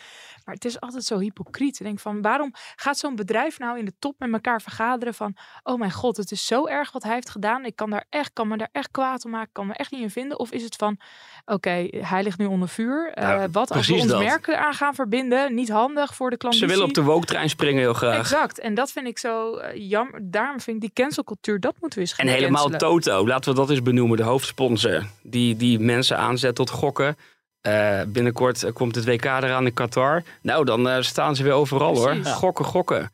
[0.44, 1.78] Maar het is altijd zo hypocriet.
[1.80, 5.36] Ik denk van, waarom gaat zo'n bedrijf nou in de top met elkaar vergaderen van,
[5.62, 7.64] oh mijn god, het is zo erg wat hij heeft gedaan.
[7.64, 10.00] Ik kan, daar echt, kan me daar echt kwaad om maken, kan me echt niet
[10.00, 10.38] in vinden.
[10.38, 11.00] Of is het van,
[11.44, 13.12] oké, hij ligt nu onder vuur.
[13.12, 14.22] Eh, wat als we ons dat.
[14.22, 15.54] merk eraan gaan verbinden?
[15.54, 16.54] Niet handig voor de klant.
[16.54, 18.18] Ze willen op de woke-trein springen heel graag.
[18.18, 18.58] Exact.
[18.58, 20.20] En dat vind ik zo eh, jammer.
[20.22, 23.00] Daarom vind ik die cancelcultuur, dat moeten we eens gaan En helemaal cancelen.
[23.02, 24.85] Toto, laten we dat eens benoemen, de hoofdsponsor.
[25.22, 27.16] Die, die mensen aanzet tot gokken.
[27.60, 30.22] Eh, binnenkort komt het WK eraan in Qatar.
[30.42, 32.24] Nou, dan eh, staan ze weer overal Precies.
[32.26, 32.34] hoor.
[32.34, 33.10] Gokken, gokken.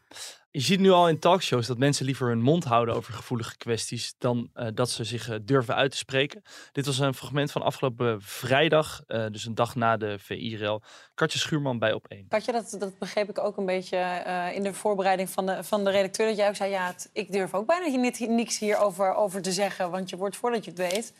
[0.50, 4.14] Je ziet nu al in talkshows dat mensen liever hun mond houden over gevoelige kwesties
[4.18, 6.42] dan eh, dat ze zich durven uit te spreken.
[6.72, 10.82] Dit was een fragment van afgelopen vrijdag, eh, dus een dag na de VI-rel.
[11.14, 12.28] Katje Schuurman bij Op1.
[12.28, 15.84] Katje, dat, dat begreep ik ook een beetje eh, in de voorbereiding van de, van
[15.84, 16.26] de redacteur.
[16.26, 19.52] Dat jij ook zei, ja, het- ik durf ook bijna niet, niks hierover over te
[19.52, 19.90] zeggen.
[19.90, 21.12] Want je wordt voordat je het weet,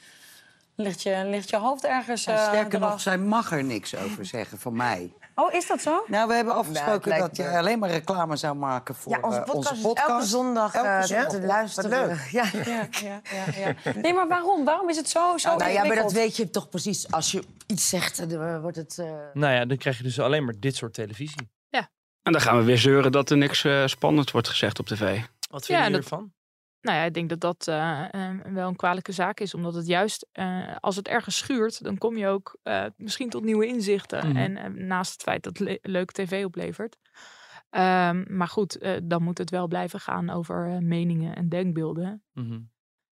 [0.77, 2.91] ligt je, ligt je hoofd ergens Ja, eh, sterker eraf.
[2.91, 5.13] nog, zij mag er niks over zeggen van mij.
[5.35, 6.05] Oh, is dat zo?
[6.07, 9.19] Nou, we hebben afgesproken lijkt dat je me- alleen maar reclame zou maken voor Ja,
[9.23, 10.09] onze eh, podcast, onze podcast.
[10.09, 11.29] elke zondag Elke eh, zondag.
[11.29, 11.91] te Wat luisteren.
[12.09, 12.29] leuk.
[12.31, 12.45] Ja.
[12.53, 13.45] Ja, ja, ja,
[13.85, 13.93] ja.
[14.03, 14.65] Nee, maar waarom?
[14.65, 17.11] Waarom is het zo, zo Nou ja, maar dat weet je toch precies.
[17.11, 18.99] Als je iets zegt, dan wordt het...
[18.99, 21.51] eh, Nou ja, dan krijg je dus alleen maar dit soort televisie.
[22.23, 25.21] En dan gaan we weer zeuren dat er niks eh spannends wordt gezegd op tv.
[25.51, 26.33] Wat Ja, vind je dat- ervan?
[26.83, 29.55] Nou ja, ik denk dat dat eh, eh, wel een kwalijke zaak is.
[29.55, 33.45] Omdat het juist, eh, als het ergens schuurt, dan kom je ook eh, misschien tot
[33.45, 34.29] nieuwe inzichten.
[34.29, 34.37] Mhm.
[34.37, 36.97] En naast het feit dat het le- leuke tv oplevert.
[37.71, 42.23] Ehm, maar goed, dan moet het wel blijven gaan over meningen en denkbeelden.
[42.33, 42.61] Mhm.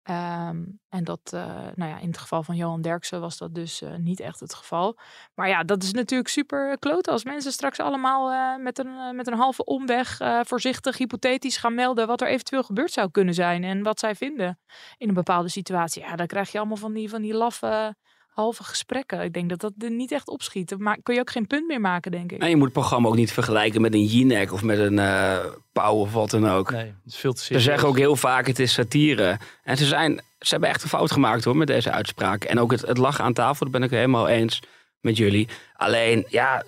[0.03, 3.81] Ehm, en dat, eh, nou ja, in het geval van Johan Derksen was dat dus
[3.81, 4.97] eh, niet echt het geval.
[5.35, 9.27] Maar ja, dat is natuurlijk super klote als mensen straks allemaal eh, met, een, met
[9.27, 13.83] een halve omweg voorzichtig, hypothetisch gaan melden wat er eventueel gebeurd zou kunnen zijn en
[13.83, 14.59] wat zij vinden
[14.97, 16.01] in een bepaalde situatie.
[16.01, 17.95] Ja, dan krijg je allemaal van die, van die laffe
[18.33, 19.21] halve gesprekken.
[19.21, 20.69] Ik denk dat dat er niet echt opschiet.
[20.69, 22.41] Dan ma- kun je ook geen punt meer maken, denk ik.
[22.41, 25.37] En je moet het programma ook niet vergelijken met een Jinek of met een eh
[25.71, 26.71] Pauw of wat dan ook.
[26.71, 29.37] Nee, het is veel te Ze zeggen ook heel vaak het is satire.
[29.63, 32.43] En ze, zijn, ze hebben echt een fout gemaakt hoor met deze uitspraak.
[32.43, 34.61] En ook het, het lachen aan tafel, dat ben ik helemaal eens
[34.99, 35.47] met jullie.
[35.75, 36.63] Alleen, ja,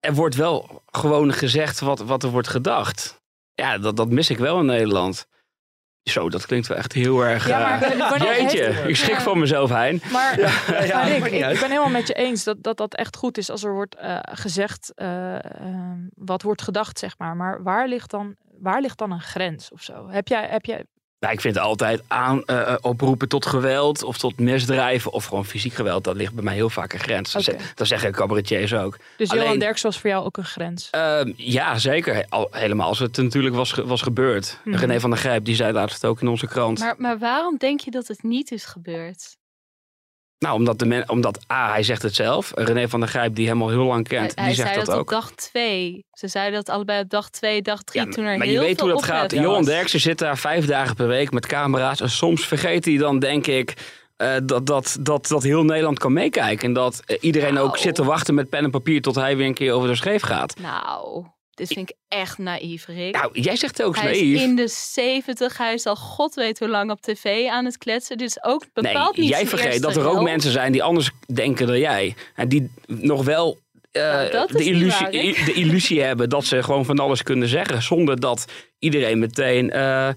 [0.00, 3.20] er wordt wel gewoon gezegd wat, wat er wordt gedacht.
[3.54, 5.26] Ja, dat, dat mis ik wel in Nederland.
[6.10, 7.48] Zo, dat klinkt wel echt heel erg...
[7.48, 9.20] Ja, maar heeft- jeetje, ik schrik Ja.
[9.20, 10.00] van mezelf, Hein.
[10.12, 13.38] Maar, ja, maar Rick, ik ben helemaal met je eens dat, dat dat echt goed
[13.38, 17.36] is als er wordt eh, gezegd eh, ehm, wat wordt gedacht, zeg maar.
[17.36, 20.08] Maar waar ligt dan, waar ligt dan een grens of zo?
[20.08, 20.84] Heb jij, heb jij
[21.20, 25.72] Nou, ik vind altijd aan eh, oproepen tot geweld of tot misdrijven of gewoon fysiek
[25.72, 26.04] geweld.
[26.04, 27.32] Dat ligt bij mij heel vaak een grens.
[27.32, 28.98] Dat, ze- dat zeggen cabaretiers ook.
[29.16, 30.88] dus Johan Alleen- Derks was voor jou ook een grens?
[30.90, 32.24] Ehm, ja, zeker.
[32.28, 34.58] Al, helemaal als het natuurlijk was, was gebeurd.
[34.64, 34.76] Mhm.
[34.76, 36.78] René van der Grijp, die zei laatst ook in onze krant.
[36.78, 39.36] Maar, maar waarom denk je dat het niet is gebeurd?
[40.38, 42.52] Nou, omdat, de men, omdat A, hij zegt het zelf.
[42.54, 44.78] René van der Grijp, die hem al heel lang kent, hij die hij zegt zei
[44.78, 45.10] dat, dat, op ook.
[45.10, 46.04] dag twee.
[46.12, 48.04] Ze zeiden dat allebei op dag twee, dag drie.
[48.04, 49.32] Ja, toen er maar heel je weet hoe dat gaat.
[49.32, 49.40] was.
[49.40, 52.00] Johan Derksen zit daar vijf dagen per week met camera's.
[52.00, 53.74] En soms vergeet hij dan, denk ik,
[54.16, 56.66] eh, dat, dat, dat, dat heel Nederland kan meekijken.
[56.66, 57.78] En dat eh, iedereen ook Nou.
[57.78, 60.22] zit te wachten met pen en papier tot hij weer een keer over de scheef
[60.22, 60.60] gaat.
[60.60, 61.24] Nou,
[61.56, 63.14] dit vind ik echt naïef, Rick.
[63.14, 64.34] Nou, jij zegt ook hij naïef.
[64.34, 65.58] is in de zeventig.
[65.58, 68.16] Hij is al god weet hoe lang op tv aan het kletsen.
[68.16, 71.66] Is ook bepaald nee, niet jij vergeet dat er ook mensen zijn die anders denken
[71.66, 72.14] dan jij.
[72.34, 73.58] En die nog wel
[73.90, 75.10] eh, Nou, de, illusie, waar,
[75.44, 77.82] de illusie hebben dat ze gewoon van alles kunnen zeggen.
[77.82, 80.08] Zonder dat iedereen meteen eh,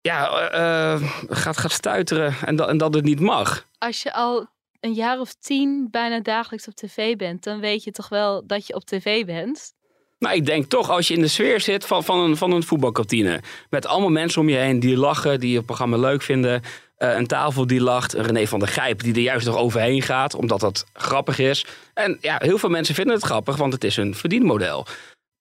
[0.00, 3.66] ja, eh, gaat, gaat stuiteren en, dat en dat het niet mag.
[3.78, 4.46] Als je al
[4.80, 7.42] een jaar of tien bijna dagelijks op tv bent...
[7.44, 9.72] dan weet je toch wel dat je op tv bent.
[10.20, 12.62] Nou, ik denk toch als je in de sfeer zit van, van, een, van een
[12.62, 13.40] voetbalkantine.
[13.70, 16.62] Met allemaal mensen om je heen die lachen, die het programma leuk vinden.
[16.96, 18.12] eh, een tafel die lacht.
[18.12, 21.66] René van der Grijp die er juist nog overheen gaat, omdat dat grappig is.
[21.94, 24.86] En ja, heel veel mensen vinden het grappig, want het is een verdienmodel.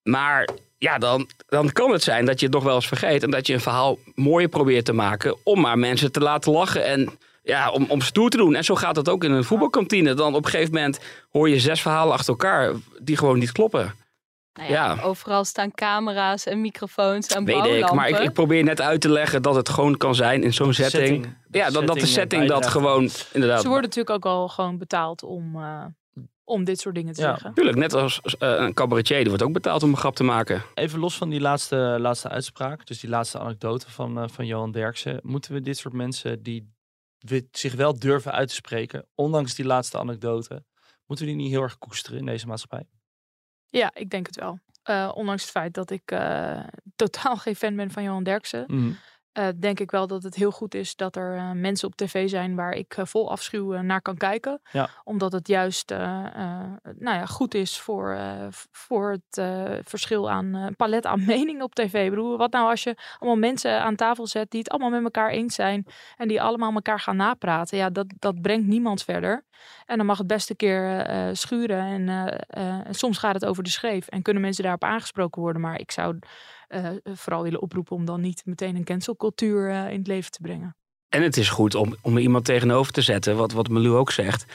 [0.04, 3.24] Maar ja, dan, dan kan het zijn dat je het nog wel eens vergeet.
[3.24, 6.86] En dat je een verhaal mooier probeert te maken om maar mensen te laten lachen.
[6.86, 7.10] En
[7.44, 8.56] ja, om, om stoer te doen.
[8.56, 10.14] En zo gaat het ook in een voetbalkantine.
[10.14, 11.00] Dan op een gegeven moment
[11.32, 13.94] hoor je zes verhalen achter elkaar die gewoon niet kloppen.
[14.60, 15.02] Nou ja, Ja.
[15.02, 19.10] Overal staan camera's en microfoons en Weet ik, maar ik, ik probeer net uit te
[19.10, 21.08] leggen dat het gewoon kan zijn in zo'n setting.
[21.08, 21.36] setting.
[21.52, 23.62] Ja, dat, dat de setting, eh, dat gewoon inderdaad.
[23.62, 25.86] Ze worden natuurlijk ook al gewoon betaald om, eh,
[26.44, 27.28] om dit soort dingen te Ja.
[27.30, 27.54] zeggen.
[27.54, 30.62] Tuurlijk, net als eh, een cabaretier, die wordt ook betaald om een grap te maken.
[30.74, 35.20] Even los van die laatste, laatste uitspraak, dus die laatste anekdote van, van Johan Derksen.
[35.24, 36.74] Moeten we dit soort mensen die
[37.20, 40.64] we- zich wel durven uit te spreken, ondanks die laatste anekdote,
[41.06, 42.88] moeten we die niet heel erg koesteren in deze maatschappij?
[43.70, 44.60] Ja, ik denk het wel.
[44.84, 46.60] Eh, ondanks het feit dat ik eh,
[46.96, 48.64] totaal geen fan ben van Johan Derksen.
[48.68, 48.92] Mhm.
[49.32, 52.30] Eh, denk ik wel dat het heel goed is dat er eh, mensen op tv
[52.30, 54.62] zijn waar ik eh, vol afschuw naar kan kijken.
[54.72, 54.90] Ja.
[55.04, 58.20] Omdat het juist nou ja, goed is voor,
[58.72, 59.44] voor het
[59.88, 62.04] verschil aan palet aan meningen op tv.
[62.04, 65.04] Ik bedoel, wat nou als je allemaal mensen aan tafel zet die het allemaal met
[65.04, 65.86] elkaar eens zijn
[66.18, 67.78] en die allemaal elkaar gaan napraten.
[67.78, 69.46] Ja, dat, dat brengt niemand verder.
[69.86, 72.08] En dan mag het best een keer schuren.
[72.08, 74.08] En soms gaat het over de scheef.
[74.08, 75.62] En kunnen mensen daarop aangesproken worden.
[75.62, 76.20] Maar ik zou
[77.04, 80.76] vooral willen oproepen om dan niet meteen een cancelcultuur eh, in het leven te brengen.
[81.10, 84.46] En het is goed om, om iemand tegenover te zetten, wat, wat ook zegt,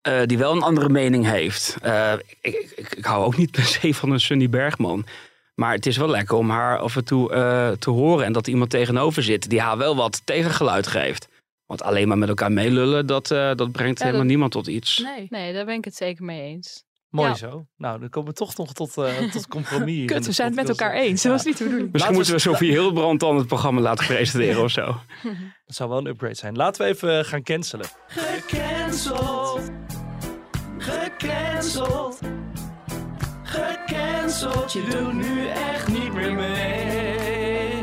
[0.00, 1.76] eh, die wel een andere mening heeft.
[1.82, 5.06] Eh, ik, ik, ik, hou ook niet per se van een Sunny Bergman.
[5.54, 8.24] Maar het is wel lekker om haar af en toe eh, te horen.
[8.24, 11.28] En dat er iemand tegenover zit die haar wel wat tegengeluid geeft.
[11.66, 14.66] Want alleen maar met elkaar meelullen, dat, eh, dat brengt Ja, helemaal dat- niemand tot
[14.66, 14.98] iets.
[14.98, 15.26] Nee.
[15.30, 16.84] Nee, daar ben ik het zeker mee eens.
[17.08, 17.34] Mooi Ja.
[17.34, 17.66] zo.
[17.76, 20.06] Nou, dan komen we toch nog tot, eh tot compromis.
[20.12, 21.22] Kut, we zijn het met elkaar eens.
[21.22, 21.92] Dat was niet de bedoeling.
[21.92, 24.84] Misschien moeten we Sofie Hildebrand dan het programma laten presenteren of zo.
[25.66, 26.56] Dat zou wel een upgrade zijn.
[26.56, 27.86] Laten we even eh, gaan cancelen.
[28.06, 29.70] Gecanceld.
[30.78, 32.18] Gecanceld.
[33.42, 34.72] Gecanceld.
[34.72, 37.82] Je doet nu echt niet meer mee.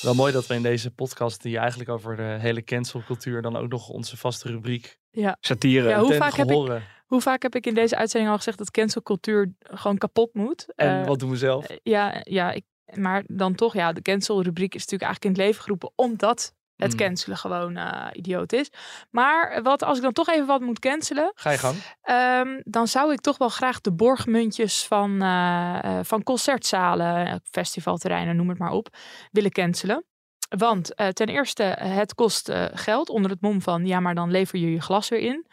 [0.00, 3.68] Wel mooi dat we in deze podcast, die eigenlijk over de hele cancelcultuur, dan ook
[3.68, 4.98] nog onze vaste rubriek.
[5.10, 5.36] Ja.
[5.40, 5.88] Satire.
[5.88, 6.82] Ja, hoe, ten vaak heb ik, gehore.
[7.14, 10.66] Hoe vaak heb ik in deze uitzending al gezegd dat cancelcultuur gewoon kapot moet?
[10.74, 11.66] En Eh, wat doen we zelf?
[11.82, 15.62] Ja, ja ik, maar dan toch, ja, de cancelrubriek is natuurlijk eigenlijk in het leven
[15.62, 16.98] geroepen omdat het Mm.
[16.98, 18.70] cancelen gewoon eh, idioot is.
[19.10, 21.76] Maar wat, als ik dan toch even wat moet cancelen, Ga je gang.
[22.02, 27.34] Ehm, dan zou ik toch wel graag de borgmuntjes van, eh, eh, van concertzalen, eh,
[27.50, 28.88] festivalterreinen, noem het maar op,
[29.32, 30.04] willen cancelen.
[30.48, 34.30] Want eh, ten eerste, het kost eh, geld onder het mom van ja, maar dan
[34.30, 35.46] lever je je glas weer in.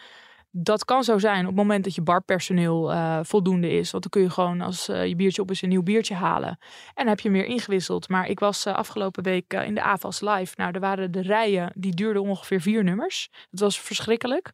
[0.53, 3.91] Dat kan zo zijn op het moment dat je barpersoneel eh, voldoende is.
[3.91, 6.57] Want dan kun je gewoon als eh, je biertje op is een nieuw biertje halen.
[6.93, 8.09] En heb je meer ingewisseld.
[8.09, 10.53] Maar ik was eh, afgelopen week in de AVAS live.
[10.57, 13.29] Nou, er waren de rijen, die duurden ongeveer vier nummers.
[13.49, 14.51] Dat was verschrikkelijk.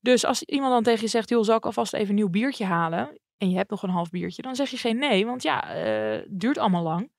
[0.00, 2.64] Dus als iemand dan tegen je zegt, joh, zal ik alvast even een nieuw biertje
[2.64, 3.18] halen?
[3.38, 6.40] En je hebt nog een half biertje, dan zeg je geen nee, want ja, het
[6.40, 7.10] duurt allemaal lang.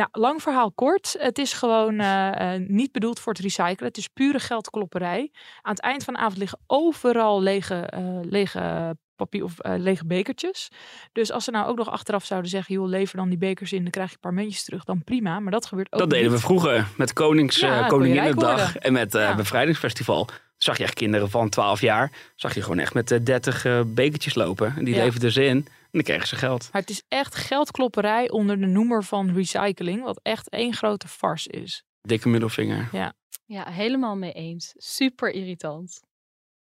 [0.00, 1.16] Nou, lang verhaal kort.
[1.18, 3.88] Het is gewoon eh, eh, niet bedoeld voor het recyclen.
[3.88, 5.30] Het is pure geldklopperij.
[5.62, 10.06] Aan het eind van de avond liggen overal lege, eh, lege papier of eh, lege
[10.06, 10.68] bekertjes.
[11.12, 13.82] Dus als ze nou ook nog achteraf zouden zeggen, joh, lever dan die bekers in,
[13.82, 15.40] dan krijg je een paar muntjes terug, dan prima.
[15.40, 19.14] Maar dat gebeurt ook Dat deden we vroeger met Konings, Ja, eh, Koninginnedag en met
[19.14, 19.34] eh Ja.
[19.34, 20.28] Bevrijdingsfestival.
[20.56, 23.80] Zag je echt kinderen van 12 jaar, zag je gewoon echt met eh, 30 eh,
[23.86, 24.74] bekertjes lopen.
[24.76, 25.04] En die Ja.
[25.04, 26.68] leverden ze in en dan kregen ze geld.
[26.72, 31.50] Maar het is echt geldklopperij onder de noemer van recycling, wat echt één grote farce
[31.50, 31.82] is.
[32.02, 32.88] Dikke middelvinger.
[32.92, 33.12] Ja.
[33.46, 34.72] Ja, helemaal mee eens.
[34.76, 36.00] Super irritant.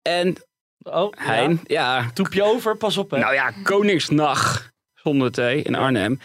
[0.03, 0.37] En
[0.85, 2.11] Oh, Hein, ja.
[2.15, 3.19] Toep je over, pas op hè.
[3.19, 6.21] Nou ja, Koningsnacht zonder thee in Arnhem.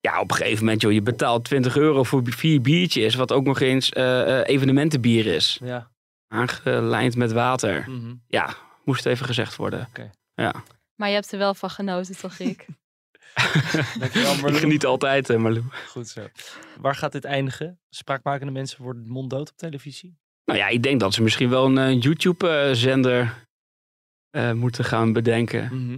[0.00, 3.44] Ja, op een gegeven moment, joh, je betaalt 20 euro voor vier biertjes, wat ook
[3.44, 5.58] nog eens eh, eh, evenementenbier is.
[5.64, 5.90] Ja.
[6.28, 7.84] Aangelijnd met water.
[7.88, 8.14] Mhm.
[8.26, 9.88] Ja, moest even gezegd worden.
[10.34, 10.54] Ja.
[10.94, 12.66] Maar je hebt er wel van genoten, toch, Rick?
[13.98, 14.54] Dankjewel, Ik Marlou.
[14.60, 15.64] geniet altijd, eh, Marlou.
[15.88, 16.28] Goed zo.
[16.80, 17.80] Waar gaat dit eindigen?
[17.90, 20.16] Spraakmakende mensen worden monddood op televisie?
[20.44, 23.46] Nou ja, ik denk dat ze misschien wel een eh, YouTube-zender
[24.30, 25.64] eh, moeten gaan bedenken.
[25.72, 25.96] Mhm.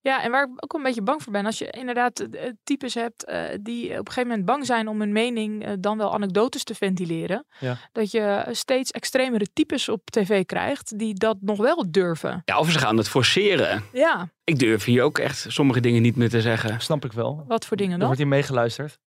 [0.00, 2.94] Ja, en waar ik ook een beetje bang voor ben, als je inderdaad eh, types
[2.94, 6.64] hebt eh, die op een gegeven moment bang zijn om hun mening dan wel anekdotes
[6.64, 7.76] te ventileren, Ja.
[7.92, 12.42] dat je steeds extremere types op tv krijgt die dat nog wel durven.
[12.44, 13.84] Ja, of ze gaan het forceren.
[13.92, 16.80] Ja, Ik durf hier ook echt sommige dingen niet meer te zeggen.
[16.80, 17.44] Snap ik wel.
[17.48, 18.06] wat voor dingen Er dan?
[18.06, 18.98] wordt hier meegeluisterd.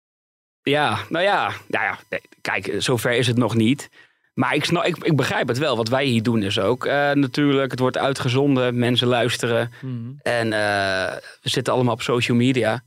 [0.63, 3.89] Ja, nou ja, nou ja nee, kijk, zover is het nog niet.
[4.35, 5.77] Maar ik, snap, ik, ik begrijp het wel.
[5.77, 9.73] Wat wij hier doen is ook eh, natuurlijk, het wordt uitgezonden, mensen luisteren.
[9.81, 10.13] Mhm.
[10.23, 12.83] En eh, we zitten allemaal op social media.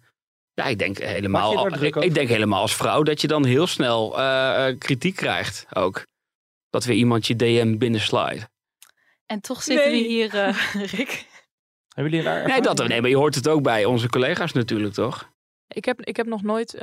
[0.54, 4.78] Ja, ik denk helemaal, ik, denk helemaal als vrouw dat je dan heel snel eh,
[4.78, 6.06] kritiek krijgt ook.
[6.70, 8.50] Dat weer iemand je DM binnenslide.
[9.26, 10.02] En toch zitten Nee.
[10.02, 10.58] we hier, eh,
[10.98, 11.26] Rick.
[11.88, 14.94] Hebben jullie daar Nee, dat, nee, maar je hoort het ook bij onze collega's natuurlijk,
[14.94, 15.32] toch?
[15.68, 16.74] Ik heb, ik heb nog nooit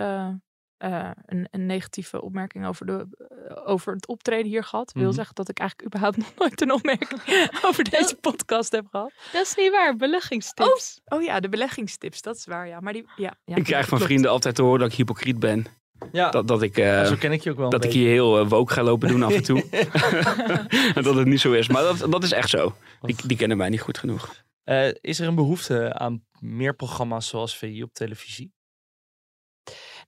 [0.81, 3.07] eh, eh, een, een negatieve opmerking over, de,
[3.49, 4.93] eh, over het optreden hier gehad.
[4.93, 5.13] wil Mhm.
[5.15, 7.21] zeggen dat ik eigenlijk überhaupt nog nooit een opmerking
[7.67, 9.13] over deze podcast heb gehad.
[9.33, 11.01] Dat is niet waar, beleggingstips.
[11.05, 12.69] Oh ja, de beleggingstips, dat is waar.
[12.69, 14.05] Ja, maar die, ja, ja, ik krijg van klopt.
[14.13, 15.67] vrienden altijd te horen dat ik hypocriet ben.
[16.13, 18.41] Ja, Dat, dat ik, eh, zo ken ik je ook wel dat ik hier heel
[18.41, 19.65] uh, woke ga lopen doen af en toe.
[20.95, 21.69] en dat het niet zo is.
[21.69, 22.75] Maar dat, dat is echt zo.
[23.01, 24.35] Die, die kennen mij niet goed genoeg.
[24.65, 28.53] Eh, is er een behoefte aan meer programma's zoals VI op televisie?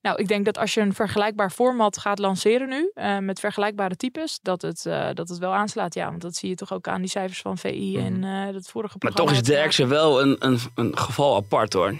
[0.01, 3.95] Nou, ik denk dat als je een vergelijkbaar format gaat lanceren nu, eh, met vergelijkbare
[3.95, 5.93] types, dat het, eh, dat het wel aanslaat.
[5.93, 8.67] Ja, want dat zie je toch ook aan die cijfers van VI en eh dat
[8.67, 11.97] vorige Maar toch is Derksen wel een, een, een geval apart hoor.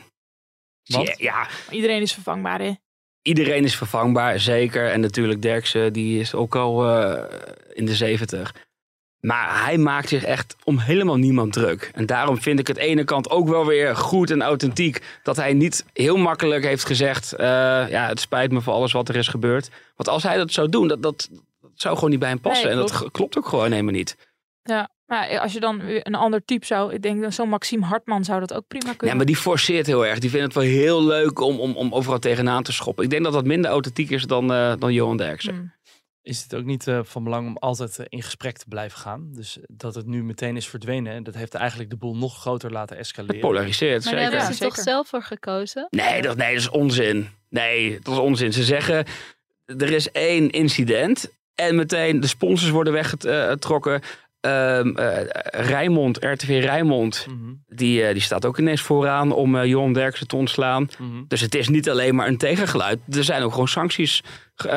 [0.83, 1.07] Want?
[1.07, 1.47] Ja, ja.
[1.69, 2.73] Iedereen is vervangbaar, hè?
[3.21, 4.91] iedereen is vervangbaar, zeker.
[4.91, 6.87] En natuurlijk Derksen, die is ook al
[7.73, 8.53] in de zeventig.
[9.25, 11.91] Maar hij maakt zich echt om helemaal niemand druk.
[11.93, 15.19] En daarom vind ik het ene kant ook wel weer goed en authentiek.
[15.23, 17.33] Dat hij niet heel makkelijk heeft gezegd...
[17.33, 17.45] eh,
[17.89, 19.69] ja, het spijt me voor alles wat er is gebeurd.
[19.95, 21.29] Want als hij dat zou doen, dat, dat,
[21.61, 22.63] dat zou gewoon niet bij hem passen.
[22.67, 23.37] Nee, en dat klopt.
[23.37, 24.17] ook gewoon helemaal niet.
[24.63, 28.23] Ja, maar als je dan een ander type zou, ik denk dat zo'n Maxime Hartman
[28.23, 29.07] zou dat ook prima kunnen.
[29.07, 30.19] Ja, maar die forceert heel erg.
[30.19, 33.03] Die vindt het wel heel leuk om, om, om overal tegenaan te schoppen.
[33.03, 35.53] Ik denk dat dat minder authentiek is dan, eh, dan Johan Derksen.
[35.53, 35.73] Hmm.
[36.23, 39.27] Is het ook niet eh, van belang om altijd eh, in gesprek te blijven gaan?
[39.31, 42.97] Dus dat het nu meteen is verdwenen, dat heeft eigenlijk de boel nog groter laten
[42.97, 43.35] escaleren.
[43.35, 44.37] Het polariseert, Maar daar zeker.
[44.39, 45.87] hebben ze Ja, toch zelf voor gekozen?
[45.89, 47.29] Nee dat, nee, dat is onzin.
[47.49, 48.53] Nee, dat is onzin.
[48.53, 49.05] Ze zeggen,
[49.65, 54.01] er is één incident en meteen de sponsors worden weggetrokken.
[54.39, 55.21] Ehm eh,
[55.65, 57.53] Rijnmond, RTV Rijnmond, Mhm.
[57.67, 60.89] die, eh, die staat ook ineens vooraan om eh Johan Derksen te ontslaan.
[60.99, 61.23] Mhm.
[61.27, 62.99] Dus het is niet alleen maar een tegengeluid.
[63.09, 64.23] Er zijn ook gewoon sancties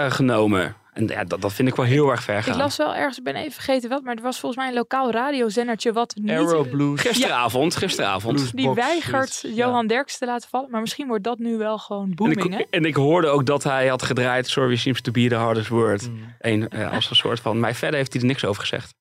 [0.09, 0.77] genomen.
[0.97, 2.57] En ja, dat, dat vind ik wel heel erg ver Ik gaan.
[2.57, 5.11] las wel ergens, ik ben even vergeten wat, maar er was volgens mij een lokaal
[5.11, 6.31] radiozendertje wat niet...
[6.31, 7.01] Arrow Blues.
[7.01, 8.57] Gisteravond, gisteravond.
[8.57, 10.71] Die weigert Johan Derks te laten vallen.
[10.71, 12.59] Maar misschien wordt dat nu wel gewoon En booming, hè?
[12.59, 15.69] ik, en ik hoorde ook dat hij had gedraaid Sorry seems to be the hardest
[15.69, 16.11] word.
[16.11, 16.35] Mm.
[16.39, 17.61] Een, eh, als een soort van...
[17.61, 18.95] Maar verder heeft hij er niks over gezegd.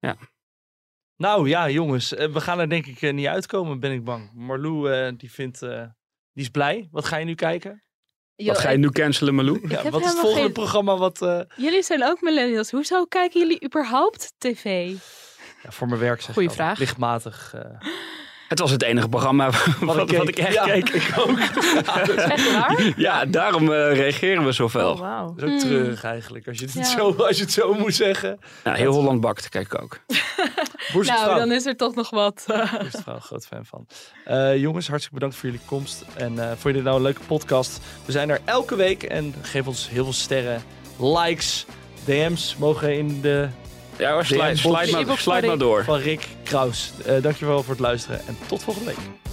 [0.00, 0.16] Ja.
[1.16, 4.30] Nou ja, jongens, eh, we gaan er denk ik eh, niet uitkomen, ben ik bang.
[4.34, 5.82] Marlou, eh, die vindt, eh,
[6.32, 6.88] die is blij.
[6.90, 7.83] Wat ga je nu kijken?
[8.36, 9.68] Wat ga je nu cancelen, Malou?
[9.68, 11.22] Ja, wat is het volgende geen- programma wat...
[11.22, 12.70] eh, Jullie zijn ook millennials.
[12.70, 14.64] Hoezo kijken jullie überhaupt tv?
[15.62, 16.78] ja, voor mijn werk zeg Goeie vraag.
[16.78, 17.52] Lichtmatig.
[17.54, 17.60] eh,
[18.48, 20.88] Het was het enige programma wat, ik wat, ik echt Ja, keek.
[21.00, 21.38] ik ook.
[21.38, 22.92] Echt waar?
[22.96, 24.90] Ja, daarom eh, reageren we zoveel.
[24.90, 25.34] Oh, wauw.
[25.36, 26.84] Dat is ook treurig eigenlijk, als je, het Ja.
[26.84, 28.38] zo, als je het zo moet zeggen.
[28.64, 29.98] Ja, heel Holland bakt kijk ik ook.
[30.92, 32.44] Nou, dan is er toch nog wat.
[32.46, 32.72] eh.
[32.78, 33.86] Boerstevrouw, groot fan van.
[34.24, 36.04] Eh, jongens, hartstikke bedankt voor jullie komst.
[36.16, 37.80] En eh vond je dit nou een leuke podcast?
[38.04, 40.62] We zijn er elke week en geef ons heel veel sterren,
[41.00, 41.66] likes,
[42.04, 43.48] DM's mogen in de
[43.98, 45.84] Ja hoor, slide, slide, maar, slide maar door.
[45.84, 46.92] van Rick Kraus.
[47.06, 49.23] Eh dankjewel voor het luisteren en tot volgende week.